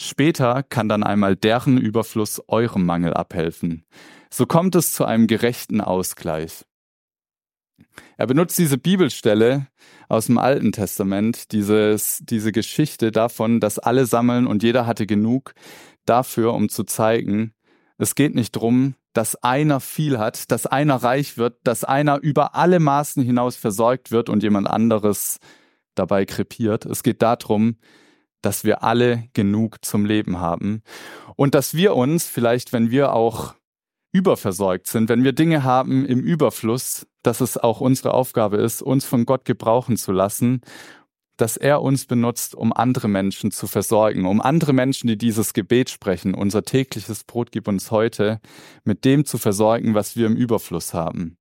Später 0.00 0.62
kann 0.62 0.88
dann 0.88 1.02
einmal 1.02 1.36
deren 1.36 1.76
Überfluss 1.76 2.42
eurem 2.48 2.86
Mangel 2.86 3.12
abhelfen. 3.12 3.84
So 4.30 4.46
kommt 4.46 4.74
es 4.74 4.94
zu 4.94 5.04
einem 5.04 5.26
gerechten 5.26 5.82
Ausgleich. 5.82 6.64
Er 8.16 8.26
benutzt 8.26 8.58
diese 8.58 8.78
Bibelstelle 8.78 9.66
aus 10.08 10.26
dem 10.26 10.38
Alten 10.38 10.72
Testament, 10.72 11.52
dieses, 11.52 12.20
diese 12.22 12.52
Geschichte 12.52 13.12
davon, 13.12 13.60
dass 13.60 13.78
alle 13.78 14.06
sammeln 14.06 14.46
und 14.46 14.62
jeder 14.62 14.86
hatte 14.86 15.06
genug, 15.06 15.54
dafür, 16.04 16.54
um 16.54 16.68
zu 16.68 16.84
zeigen, 16.84 17.52
es 17.98 18.14
geht 18.14 18.34
nicht 18.34 18.52
drum, 18.52 18.94
dass 19.12 19.36
einer 19.42 19.80
viel 19.80 20.18
hat, 20.18 20.50
dass 20.50 20.66
einer 20.66 20.96
reich 20.96 21.36
wird, 21.36 21.58
dass 21.64 21.84
einer 21.84 22.18
über 22.20 22.54
alle 22.54 22.80
Maßen 22.80 23.22
hinaus 23.22 23.56
versorgt 23.56 24.10
wird 24.10 24.28
und 24.28 24.42
jemand 24.42 24.68
anderes 24.68 25.38
dabei 25.94 26.24
krepiert. 26.24 26.86
Es 26.86 27.02
geht 27.02 27.20
darum, 27.20 27.76
dass 28.40 28.64
wir 28.64 28.82
alle 28.82 29.24
genug 29.34 29.84
zum 29.84 30.06
Leben 30.06 30.38
haben 30.38 30.82
und 31.36 31.54
dass 31.54 31.74
wir 31.74 31.94
uns 31.94 32.26
vielleicht, 32.26 32.72
wenn 32.72 32.90
wir 32.90 33.12
auch 33.12 33.54
überversorgt 34.12 34.86
sind, 34.86 35.08
wenn 35.08 35.24
wir 35.24 35.32
Dinge 35.32 35.62
haben 35.62 36.04
im 36.06 36.20
Überfluss, 36.20 37.06
dass 37.22 37.40
es 37.40 37.56
auch 37.56 37.80
unsere 37.80 38.14
Aufgabe 38.14 38.56
ist, 38.56 38.82
uns 38.82 39.04
von 39.04 39.26
Gott 39.26 39.44
gebrauchen 39.44 39.96
zu 39.96 40.12
lassen, 40.12 40.62
dass 41.36 41.56
er 41.56 41.82
uns 41.82 42.04
benutzt, 42.04 42.54
um 42.54 42.72
andere 42.72 43.08
Menschen 43.08 43.50
zu 43.50 43.66
versorgen, 43.66 44.26
um 44.26 44.40
andere 44.40 44.72
Menschen, 44.72 45.08
die 45.08 45.16
dieses 45.16 45.54
Gebet 45.54 45.88
sprechen, 45.88 46.34
unser 46.34 46.64
tägliches 46.64 47.24
Brot 47.24 47.50
gib 47.50 47.66
uns 47.66 47.90
heute, 47.90 48.40
mit 48.84 49.04
dem 49.04 49.24
zu 49.24 49.38
versorgen, 49.38 49.94
was 49.94 50.16
wir 50.16 50.26
im 50.26 50.36
Überfluss 50.36 50.92
haben. 50.92 51.38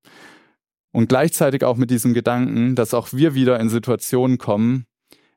Und 0.92 1.10
gleichzeitig 1.10 1.64
auch 1.64 1.76
mit 1.76 1.92
diesem 1.92 2.14
Gedanken, 2.14 2.76
dass 2.76 2.94
auch 2.94 3.10
wir 3.12 3.36
wieder 3.36 3.60
in 3.60 3.70
Situationen 3.70 4.38
kommen, 4.38 4.86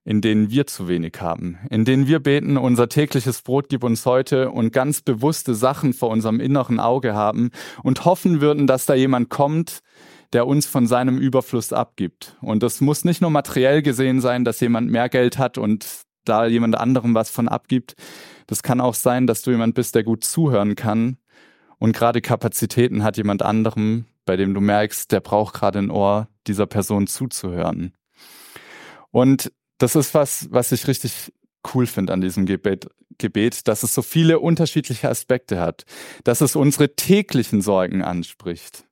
in 0.04 0.20
denen 0.20 0.50
wir 0.50 0.66
zu 0.66 0.88
wenig 0.88 1.20
haben, 1.20 1.58
in 1.70 1.84
denen 1.84 2.06
wir 2.06 2.20
beten, 2.20 2.56
unser 2.56 2.88
tägliches 2.88 3.42
Brot 3.42 3.68
gib 3.68 3.84
uns 3.84 4.04
heute 4.06 4.50
und 4.50 4.72
ganz 4.72 5.00
bewusste 5.00 5.54
Sachen 5.54 5.92
vor 5.92 6.08
unserem 6.08 6.40
inneren 6.40 6.80
Auge 6.80 7.14
haben 7.14 7.50
und 7.82 8.04
hoffen 8.04 8.40
würden, 8.40 8.66
dass 8.66 8.86
da 8.86 8.94
jemand 8.94 9.28
kommt, 9.28 9.80
der 10.32 10.46
uns 10.46 10.66
von 10.66 10.86
seinem 10.86 11.18
Überfluss 11.18 11.72
abgibt. 11.72 12.36
Und 12.40 12.62
das 12.62 12.80
muss 12.80 13.04
nicht 13.04 13.20
nur 13.20 13.30
materiell 13.30 13.82
gesehen 13.82 14.20
sein, 14.20 14.44
dass 14.44 14.60
jemand 14.60 14.90
mehr 14.90 15.08
Geld 15.08 15.38
hat 15.38 15.58
und 15.58 15.86
da 16.24 16.46
jemand 16.46 16.76
anderem 16.76 17.14
was 17.14 17.30
von 17.30 17.48
abgibt. 17.48 17.94
Das 18.46 18.62
kann 18.62 18.80
auch 18.80 18.94
sein, 18.94 19.26
dass 19.26 19.42
du 19.42 19.50
jemand 19.50 19.74
bist, 19.74 19.94
der 19.94 20.04
gut 20.04 20.24
zuhören 20.24 20.74
kann 20.74 21.18
und 21.82 21.96
gerade 21.96 22.20
Kapazitäten 22.20 23.02
hat 23.02 23.16
jemand 23.16 23.42
anderem, 23.42 24.04
bei 24.24 24.36
dem 24.36 24.54
du 24.54 24.60
merkst, 24.60 25.10
der 25.10 25.18
braucht 25.18 25.54
gerade 25.54 25.80
ein 25.80 25.90
Ohr, 25.90 26.28
dieser 26.46 26.66
Person 26.66 27.08
zuzuhören. 27.08 27.92
Und 29.10 29.50
das 29.78 29.96
ist 29.96 30.14
was, 30.14 30.46
was 30.52 30.70
ich 30.70 30.86
richtig 30.86 31.32
cool 31.74 31.88
finde 31.88 32.12
an 32.12 32.20
diesem 32.20 32.46
Gebet, 32.46 32.86
Gebet, 33.18 33.66
dass 33.66 33.82
es 33.82 33.94
so 33.94 34.02
viele 34.02 34.38
unterschiedliche 34.38 35.08
Aspekte 35.08 35.58
hat, 35.58 35.84
dass 36.22 36.40
es 36.40 36.54
unsere 36.54 36.94
täglichen 36.94 37.62
Sorgen 37.62 38.00
anspricht, 38.00 38.84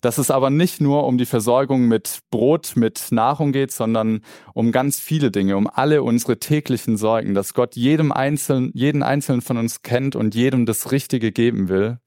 dass 0.00 0.18
es 0.18 0.30
aber 0.30 0.50
nicht 0.50 0.80
nur 0.80 1.06
um 1.06 1.18
die 1.18 1.26
Versorgung 1.26 1.88
mit 1.88 2.20
Brot, 2.30 2.72
mit 2.76 3.08
Nahrung 3.10 3.52
geht, 3.52 3.72
sondern 3.72 4.22
um 4.54 4.72
ganz 4.72 4.98
viele 5.00 5.30
Dinge, 5.30 5.56
um 5.56 5.66
alle 5.66 6.02
unsere 6.02 6.38
täglichen 6.38 6.96
Sorgen, 6.96 7.34
dass 7.34 7.54
Gott 7.54 7.76
jedem 7.76 8.12
Einzelnen, 8.12 8.70
jeden 8.74 9.02
Einzelnen 9.02 9.40
von 9.40 9.56
uns 9.56 9.82
kennt 9.82 10.16
und 10.16 10.34
jedem 10.34 10.66
das 10.66 10.92
Richtige 10.92 11.32
geben 11.32 11.68
will 11.68 11.98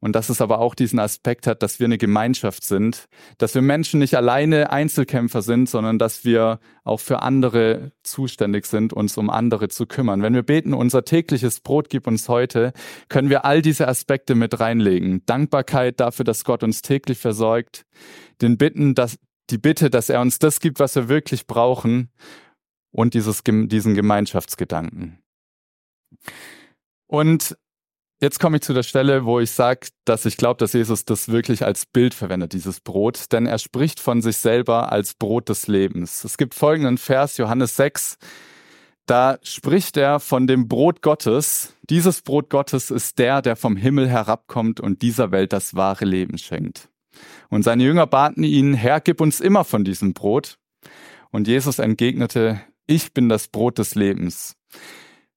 und 0.00 0.16
dass 0.16 0.30
es 0.30 0.40
aber 0.40 0.58
auch 0.58 0.74
diesen 0.74 0.98
Aspekt 0.98 1.46
hat, 1.46 1.62
dass 1.62 1.78
wir 1.78 1.84
eine 1.84 1.98
Gemeinschaft 1.98 2.64
sind, 2.64 3.08
dass 3.38 3.54
wir 3.54 3.62
Menschen 3.62 4.00
nicht 4.00 4.16
alleine 4.16 4.70
Einzelkämpfer 4.70 5.42
sind, 5.42 5.68
sondern 5.68 5.98
dass 5.98 6.24
wir 6.24 6.58
auch 6.84 7.00
für 7.00 7.22
andere 7.22 7.92
zuständig 8.02 8.66
sind, 8.66 8.92
uns 8.92 9.16
um 9.18 9.28
andere 9.28 9.68
zu 9.68 9.86
kümmern. 9.86 10.22
Wenn 10.22 10.34
wir 10.34 10.42
beten, 10.42 10.72
unser 10.72 11.04
tägliches 11.04 11.60
Brot 11.60 11.90
gib 11.90 12.06
uns 12.06 12.28
heute, 12.28 12.72
können 13.08 13.30
wir 13.30 13.44
all 13.44 13.60
diese 13.60 13.86
Aspekte 13.88 14.34
mit 14.34 14.58
reinlegen. 14.58 15.22
Dankbarkeit 15.26 16.00
dafür, 16.00 16.24
dass 16.24 16.44
Gott 16.44 16.62
uns 16.62 16.80
täglich 16.80 17.18
versorgt, 17.18 17.84
den 18.40 18.56
Bitten, 18.56 18.94
dass, 18.94 19.18
die 19.50 19.58
Bitte, 19.58 19.90
dass 19.90 20.08
er 20.08 20.20
uns 20.20 20.38
das 20.38 20.60
gibt, 20.60 20.80
was 20.80 20.96
wir 20.96 21.08
wirklich 21.08 21.46
brauchen 21.46 22.10
und 22.90 23.14
dieses, 23.14 23.42
diesen 23.44 23.94
Gemeinschaftsgedanken. 23.94 25.18
Und 27.06 27.56
Jetzt 28.22 28.38
komme 28.38 28.58
ich 28.58 28.62
zu 28.62 28.74
der 28.74 28.82
Stelle, 28.82 29.24
wo 29.24 29.40
ich 29.40 29.50
sage, 29.50 29.88
dass 30.04 30.26
ich 30.26 30.36
glaube, 30.36 30.58
dass 30.58 30.74
Jesus 30.74 31.06
das 31.06 31.30
wirklich 31.30 31.64
als 31.64 31.86
Bild 31.86 32.12
verwendet, 32.12 32.52
dieses 32.52 32.80
Brot, 32.80 33.32
denn 33.32 33.46
er 33.46 33.58
spricht 33.58 33.98
von 33.98 34.20
sich 34.20 34.36
selber 34.36 34.92
als 34.92 35.14
Brot 35.14 35.48
des 35.48 35.68
Lebens. 35.68 36.22
Es 36.22 36.36
gibt 36.36 36.54
folgenden 36.54 36.98
Vers, 36.98 37.38
Johannes 37.38 37.76
6, 37.76 38.18
da 39.06 39.38
spricht 39.42 39.96
er 39.96 40.20
von 40.20 40.46
dem 40.46 40.68
Brot 40.68 41.00
Gottes. 41.00 41.74
Dieses 41.88 42.20
Brot 42.20 42.50
Gottes 42.50 42.90
ist 42.90 43.18
der, 43.18 43.40
der 43.40 43.56
vom 43.56 43.74
Himmel 43.74 44.06
herabkommt 44.06 44.80
und 44.80 45.00
dieser 45.00 45.32
Welt 45.32 45.54
das 45.54 45.74
wahre 45.74 46.04
Leben 46.04 46.36
schenkt. 46.36 46.90
Und 47.48 47.62
seine 47.62 47.82
Jünger 47.84 48.06
baten 48.06 48.44
ihn, 48.44 48.74
Herr, 48.74 49.00
gib 49.00 49.22
uns 49.22 49.40
immer 49.40 49.64
von 49.64 49.82
diesem 49.82 50.12
Brot. 50.12 50.58
Und 51.30 51.48
Jesus 51.48 51.78
entgegnete, 51.78 52.60
ich 52.86 53.14
bin 53.14 53.30
das 53.30 53.48
Brot 53.48 53.78
des 53.78 53.94
Lebens. 53.94 54.56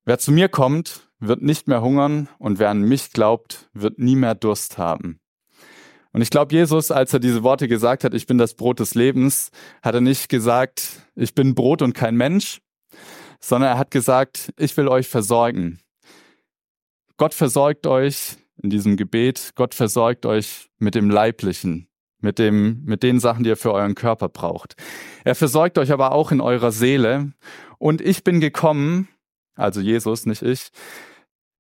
Wer 0.06 0.20
zu 0.20 0.34
mir 0.34 0.50
kommt, 0.50 1.10
wird 1.20 1.42
nicht 1.42 1.70
mehr 1.70 1.82
hungern 1.82 2.28
und 2.38 2.60
wer 2.60 2.70
an 2.70 2.82
mich 2.82 3.12
glaubt, 3.12 3.70
wird 3.74 4.00
nie 4.00 4.18
mehr 4.18 4.36
Durst 4.36 4.78
haben. 4.78 5.22
Und 6.12 6.22
ich 6.22 6.30
glaube, 6.30 6.54
Jesus, 6.54 6.92
als 6.92 7.14
er 7.14 7.20
diese 7.20 7.42
Worte 7.42 7.70
gesagt 7.70 8.04
hat, 8.04 8.14
ich 8.14 8.28
bin 8.28 8.38
das 8.38 8.54
Brot 8.54 8.82
des 8.82 8.96
Lebens, 8.96 9.50
hat 9.82 9.96
er 9.96 10.02
nicht 10.02 10.28
gesagt, 10.28 11.08
ich 11.16 11.34
bin 11.34 11.56
Brot 11.56 11.82
und 11.82 11.94
kein 11.94 12.18
Mensch, 12.18 12.60
sondern 13.40 13.72
er 13.72 13.78
hat 13.78 13.92
gesagt, 13.92 14.54
ich 14.58 14.76
will 14.76 14.90
euch 14.90 15.08
versorgen. 15.08 15.80
Gott 17.16 17.34
versorgt 17.34 17.88
euch 17.88 18.36
in 18.62 18.70
diesem 18.70 18.98
Gebet, 18.98 19.52
Gott 19.56 19.74
versorgt 19.74 20.26
euch 20.26 20.70
mit 20.80 20.96
dem 20.96 21.10
Leiblichen, 21.10 21.88
mit 22.20 22.40
dem, 22.40 22.84
mit 22.84 23.04
den 23.04 23.22
Sachen, 23.22 23.44
die 23.46 23.50
ihr 23.52 23.58
für 23.58 23.72
euren 23.72 23.96
Körper 23.96 24.28
braucht. 24.28 24.76
Er 25.24 25.36
versorgt 25.36 25.78
euch 25.78 25.94
aber 25.94 26.12
auch 26.12 26.32
in 26.34 26.42
eurer 26.42 26.74
Seele. 26.74 27.32
Und 27.80 28.02
ich 28.02 28.24
bin 28.24 28.42
gekommen, 28.42 29.08
also 29.56 29.82
Jesus, 29.82 30.26
nicht 30.26 30.42
ich, 30.42 30.70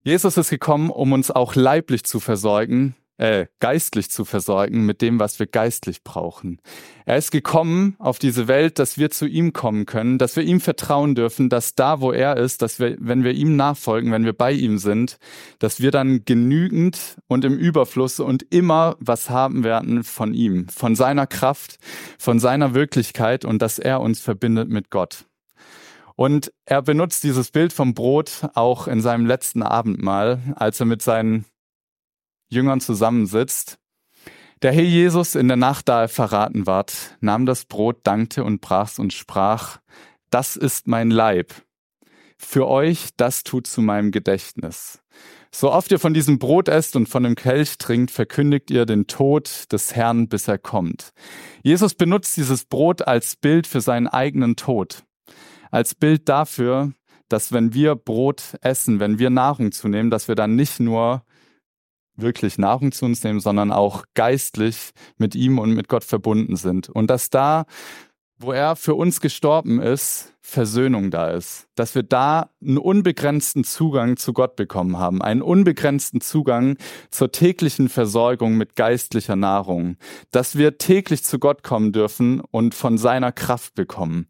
Jesus 0.04 0.38
ist 0.38 0.50
gekommen, 0.50 0.90
um 0.90 1.14
uns 1.14 1.32
auch 1.32 1.56
leiblich 1.56 2.04
zu 2.04 2.20
versorgen. 2.20 2.96
äh, 3.18 3.46
geistlich 3.60 4.10
zu 4.10 4.26
versorgen 4.26 4.86
mit 4.86 5.02
dem, 5.02 5.20
was 5.20 5.40
wir 5.40 5.46
geistlich 5.46 6.04
brauchen. 6.04 6.60
Er 7.06 7.18
ist 7.18 7.32
gekommen 7.32 7.96
auf 8.00 8.18
diese 8.18 8.48
Welt, 8.48 8.80
dass 8.80 8.98
wir 8.98 9.12
zu 9.12 9.28
ihm 9.28 9.54
kommen 9.54 9.86
können, 9.86 10.18
dass 10.18 10.36
wir 10.36 10.44
ihm 10.44 10.60
vertrauen 10.60 11.14
dürfen, 11.16 11.50
dass 11.50 11.76
da, 11.76 12.02
wo 12.02 12.12
er 12.12 12.38
ist, 12.38 12.62
dass 12.62 12.80
wir, 12.80 12.98
wenn 13.00 13.24
wir 13.24 13.34
ihm 13.34 13.56
nachfolgen, 13.56 14.12
wenn 14.12 14.26
wir 14.26 14.34
bei 14.34 14.52
ihm 14.52 14.78
sind, 14.78 15.18
dass 15.60 15.80
wir 15.80 15.92
dann 15.92 16.26
genügend 16.26 17.18
und 17.28 17.46
im 17.46 17.58
Überfluss 17.58 18.20
und 18.20 18.44
immer 18.50 18.96
was 19.00 19.30
haben 19.30 19.64
werden 19.64 20.04
von 20.04 20.34
ihm, 20.34 20.68
von 20.70 20.96
seiner 20.96 21.28
Kraft, 21.28 21.78
von 22.18 22.40
seiner 22.40 22.74
Wirklichkeit 22.74 23.46
und 23.46 23.62
dass 23.62 23.80
er 23.80 24.02
uns 24.02 24.20
verbindet 24.20 24.70
mit 24.70 24.90
Gott. 24.90 25.26
Und 26.16 26.52
er 26.66 26.82
benutzt 26.82 27.24
dieses 27.24 27.52
Bild 27.52 27.74
vom 27.74 27.94
Brot 27.94 28.48
auch 28.54 28.88
in 28.88 29.02
seinem 29.02 29.26
letzten 29.26 29.64
Abendmahl, 29.64 30.40
als 30.56 30.80
er 30.80 30.86
mit 30.86 31.02
seinen 31.02 31.46
Jüngern 32.50 32.82
zusammensitzt. 32.82 33.80
Der 34.62 34.72
Herr 34.72 34.84
Jesus 34.84 35.36
in 35.36 35.48
der 35.48 35.58
Nacht, 35.58 35.90
da 35.90 36.04
er 36.04 36.08
verraten 36.08 36.68
ward, 36.68 37.18
nahm 37.20 37.46
das 37.46 37.66
Brot, 37.66 38.02
dankte 38.04 38.44
und 38.44 38.62
brach's 38.62 39.00
und 39.00 39.12
sprach, 39.12 39.80
das 40.30 40.56
ist 40.56 40.88
mein 40.88 41.12
Leib. 41.12 41.54
Für 42.38 42.68
euch, 42.68 43.10
das 43.18 43.44
tut 43.44 43.68
zu 43.68 43.82
meinem 43.82 44.12
Gedächtnis. 44.12 45.02
So 45.52 45.72
oft 45.72 45.92
ihr 45.92 46.00
von 46.00 46.14
diesem 46.14 46.40
Brot 46.40 46.68
esst 46.68 46.96
und 46.96 47.08
von 47.08 47.24
dem 47.24 47.36
Kelch 47.36 47.78
trinkt, 47.78 48.10
verkündigt 48.10 48.72
ihr 48.72 48.86
den 48.86 49.08
Tod 49.08 49.72
des 49.72 49.96
Herrn, 49.96 50.28
bis 50.28 50.48
er 50.48 50.58
kommt. 50.58 51.14
Jesus 51.62 51.94
benutzt 51.94 52.38
dieses 52.38 52.66
Brot 52.66 53.08
als 53.08 53.36
Bild 53.36 53.68
für 53.68 53.82
seinen 53.82 54.08
eigenen 54.08 54.56
Tod 54.56 55.04
als 55.74 55.96
Bild 55.96 56.30
dafür, 56.30 56.94
dass 57.30 57.52
wenn 57.52 57.74
wir 57.74 57.96
Brot 57.96 58.56
essen, 58.62 59.00
wenn 59.00 59.18
wir 59.18 59.32
Nahrung 59.32 59.72
zunehmen, 59.72 60.12
dass 60.12 60.28
wir 60.28 60.36
dann 60.36 60.56
nicht 60.56 60.80
nur 60.80 61.24
wirklich 62.16 62.60
Nahrung 62.60 62.92
zu 62.92 63.06
uns 63.06 63.24
nehmen, 63.24 63.40
sondern 63.40 63.72
auch 63.72 64.04
geistlich 64.14 64.92
mit 65.18 65.34
ihm 65.34 65.58
und 65.58 65.74
mit 65.74 65.88
Gott 65.88 66.04
verbunden 66.04 66.58
sind. 66.58 66.90
Und 66.90 67.10
dass 67.10 67.32
da, 67.32 67.66
wo 68.38 68.52
er 68.52 68.76
für 68.76 68.94
uns 68.94 69.20
gestorben 69.20 69.82
ist, 69.82 70.36
Versöhnung 70.42 71.10
da 71.10 71.32
ist. 71.32 71.66
Dass 71.74 71.96
wir 71.96 72.04
da 72.04 72.52
einen 72.62 72.78
unbegrenzten 72.78 73.64
Zugang 73.64 74.18
zu 74.18 74.34
Gott 74.34 74.56
bekommen 74.56 75.00
haben. 75.00 75.24
Einen 75.24 75.42
unbegrenzten 75.42 76.22
Zugang 76.22 76.78
zur 77.10 77.32
täglichen 77.32 77.90
Versorgung 77.90 78.58
mit 78.58 78.76
geistlicher 78.76 79.38
Nahrung. 79.38 79.98
Dass 80.30 80.56
wir 80.56 80.78
täglich 80.78 81.24
zu 81.24 81.40
Gott 81.40 81.64
kommen 81.64 81.94
dürfen 81.94 82.42
und 82.42 82.76
von 82.76 83.00
seiner 83.00 83.32
Kraft 83.32 83.74
bekommen. 83.74 84.28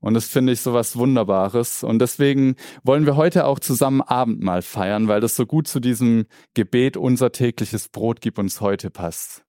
Und 0.00 0.14
das 0.14 0.28
finde 0.28 0.52
ich 0.52 0.60
so 0.60 0.72
was 0.72 0.96
Wunderbares. 0.96 1.82
Und 1.82 1.98
deswegen 1.98 2.54
wollen 2.84 3.04
wir 3.04 3.16
heute 3.16 3.46
auch 3.46 3.58
zusammen 3.58 4.00
Abendmahl 4.00 4.62
feiern, 4.62 5.08
weil 5.08 5.20
das 5.20 5.34
so 5.34 5.44
gut 5.44 5.66
zu 5.66 5.80
diesem 5.80 6.26
Gebet 6.54 6.96
unser 6.96 7.32
tägliches 7.32 7.88
Brot 7.88 8.20
gib 8.20 8.38
uns 8.38 8.60
heute 8.60 8.90
passt. 8.90 9.44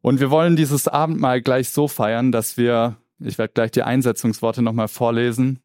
Und 0.00 0.20
wir 0.20 0.30
wollen 0.30 0.54
dieses 0.54 0.86
Abendmahl 0.86 1.40
gleich 1.40 1.70
so 1.70 1.88
feiern, 1.88 2.30
dass 2.30 2.56
wir, 2.56 2.96
ich 3.18 3.36
werde 3.36 3.52
gleich 3.52 3.72
die 3.72 3.82
Einsetzungsworte 3.82 4.62
nochmal 4.62 4.88
vorlesen. 4.88 5.58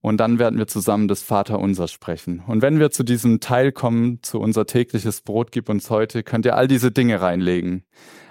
Und 0.00 0.18
dann 0.18 0.38
werden 0.38 0.58
wir 0.58 0.66
zusammen 0.66 1.08
das 1.08 1.22
Vaterunser 1.22 1.88
sprechen. 1.88 2.42
Und 2.46 2.60
wenn 2.60 2.78
wir 2.78 2.90
zu 2.90 3.04
diesem 3.04 3.40
Teil 3.40 3.72
kommen, 3.72 4.18
zu 4.22 4.38
unser 4.38 4.66
tägliches 4.66 5.22
Brot 5.22 5.50
gib 5.50 5.70
uns 5.70 5.88
heute, 5.88 6.22
könnt 6.22 6.44
ihr 6.44 6.56
all 6.56 6.68
diese 6.68 6.90
Dinge 6.90 7.22
reinlegen. 7.22 7.84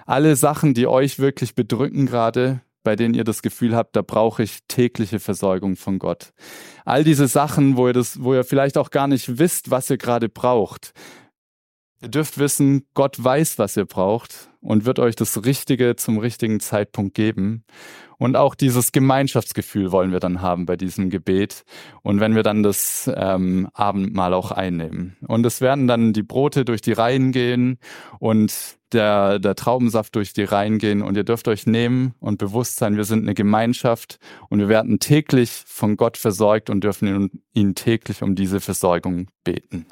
Alle 0.06 0.36
Sachen, 0.36 0.74
die 0.74 0.86
euch 0.86 1.18
wirklich 1.18 1.56
bedrücken 1.56 2.06
gerade, 2.06 2.60
bei 2.84 2.94
denen 2.94 3.14
ihr 3.14 3.24
das 3.24 3.42
Gefühl 3.42 3.74
habt, 3.74 3.96
da 3.96 4.02
brauche 4.02 4.44
ich 4.44 4.60
tägliche 4.68 5.18
Versorgung 5.18 5.74
von 5.74 5.98
Gott. 5.98 6.32
All 6.84 7.02
diese 7.02 7.26
Sachen, 7.26 7.76
wo 7.76 7.88
ihr 7.88 7.92
das, 7.92 8.22
wo 8.22 8.34
ihr 8.34 8.44
vielleicht 8.44 8.78
auch 8.78 8.90
gar 8.90 9.08
nicht 9.08 9.38
wisst, 9.38 9.72
was 9.72 9.90
ihr 9.90 9.98
gerade 9.98 10.28
braucht. 10.28 10.92
Ihr 12.00 12.08
dürft 12.08 12.38
wissen, 12.38 12.86
Gott 12.94 13.22
weiß, 13.22 13.58
was 13.58 13.76
ihr 13.76 13.86
braucht 13.86 14.50
und 14.64 14.86
wird 14.86 14.98
euch 14.98 15.14
das 15.14 15.44
Richtige 15.44 15.94
zum 15.94 16.18
richtigen 16.18 16.58
Zeitpunkt 16.58 17.14
geben. 17.14 17.64
Und 18.16 18.36
auch 18.36 18.54
dieses 18.54 18.92
Gemeinschaftsgefühl 18.92 19.92
wollen 19.92 20.10
wir 20.10 20.20
dann 20.20 20.40
haben 20.40 20.64
bei 20.64 20.76
diesem 20.76 21.10
Gebet. 21.10 21.64
Und 22.02 22.18
wenn 22.20 22.34
wir 22.34 22.42
dann 22.42 22.62
das 22.62 23.10
ähm, 23.14 23.68
Abendmahl 23.74 24.32
auch 24.32 24.52
einnehmen. 24.52 25.16
Und 25.26 25.44
es 25.44 25.60
werden 25.60 25.86
dann 25.86 26.14
die 26.14 26.22
Brote 26.22 26.64
durch 26.64 26.80
die 26.80 26.92
Reihen 26.92 27.32
gehen 27.32 27.78
und 28.20 28.78
der, 28.92 29.38
der 29.38 29.54
Traubensaft 29.54 30.14
durch 30.14 30.32
die 30.32 30.44
Reihen 30.44 30.78
gehen. 30.78 31.02
Und 31.02 31.16
ihr 31.16 31.24
dürft 31.24 31.46
euch 31.48 31.66
nehmen 31.66 32.14
und 32.18 32.38
bewusst 32.38 32.76
sein, 32.76 32.96
wir 32.96 33.04
sind 33.04 33.24
eine 33.24 33.34
Gemeinschaft 33.34 34.18
und 34.48 34.60
wir 34.60 34.68
werden 34.68 34.98
täglich 34.98 35.64
von 35.66 35.98
Gott 35.98 36.16
versorgt 36.16 36.70
und 36.70 36.84
dürfen 36.84 37.08
ihn, 37.08 37.42
ihn 37.52 37.74
täglich 37.74 38.22
um 38.22 38.34
diese 38.34 38.60
Versorgung 38.60 39.26
beten. 39.42 39.84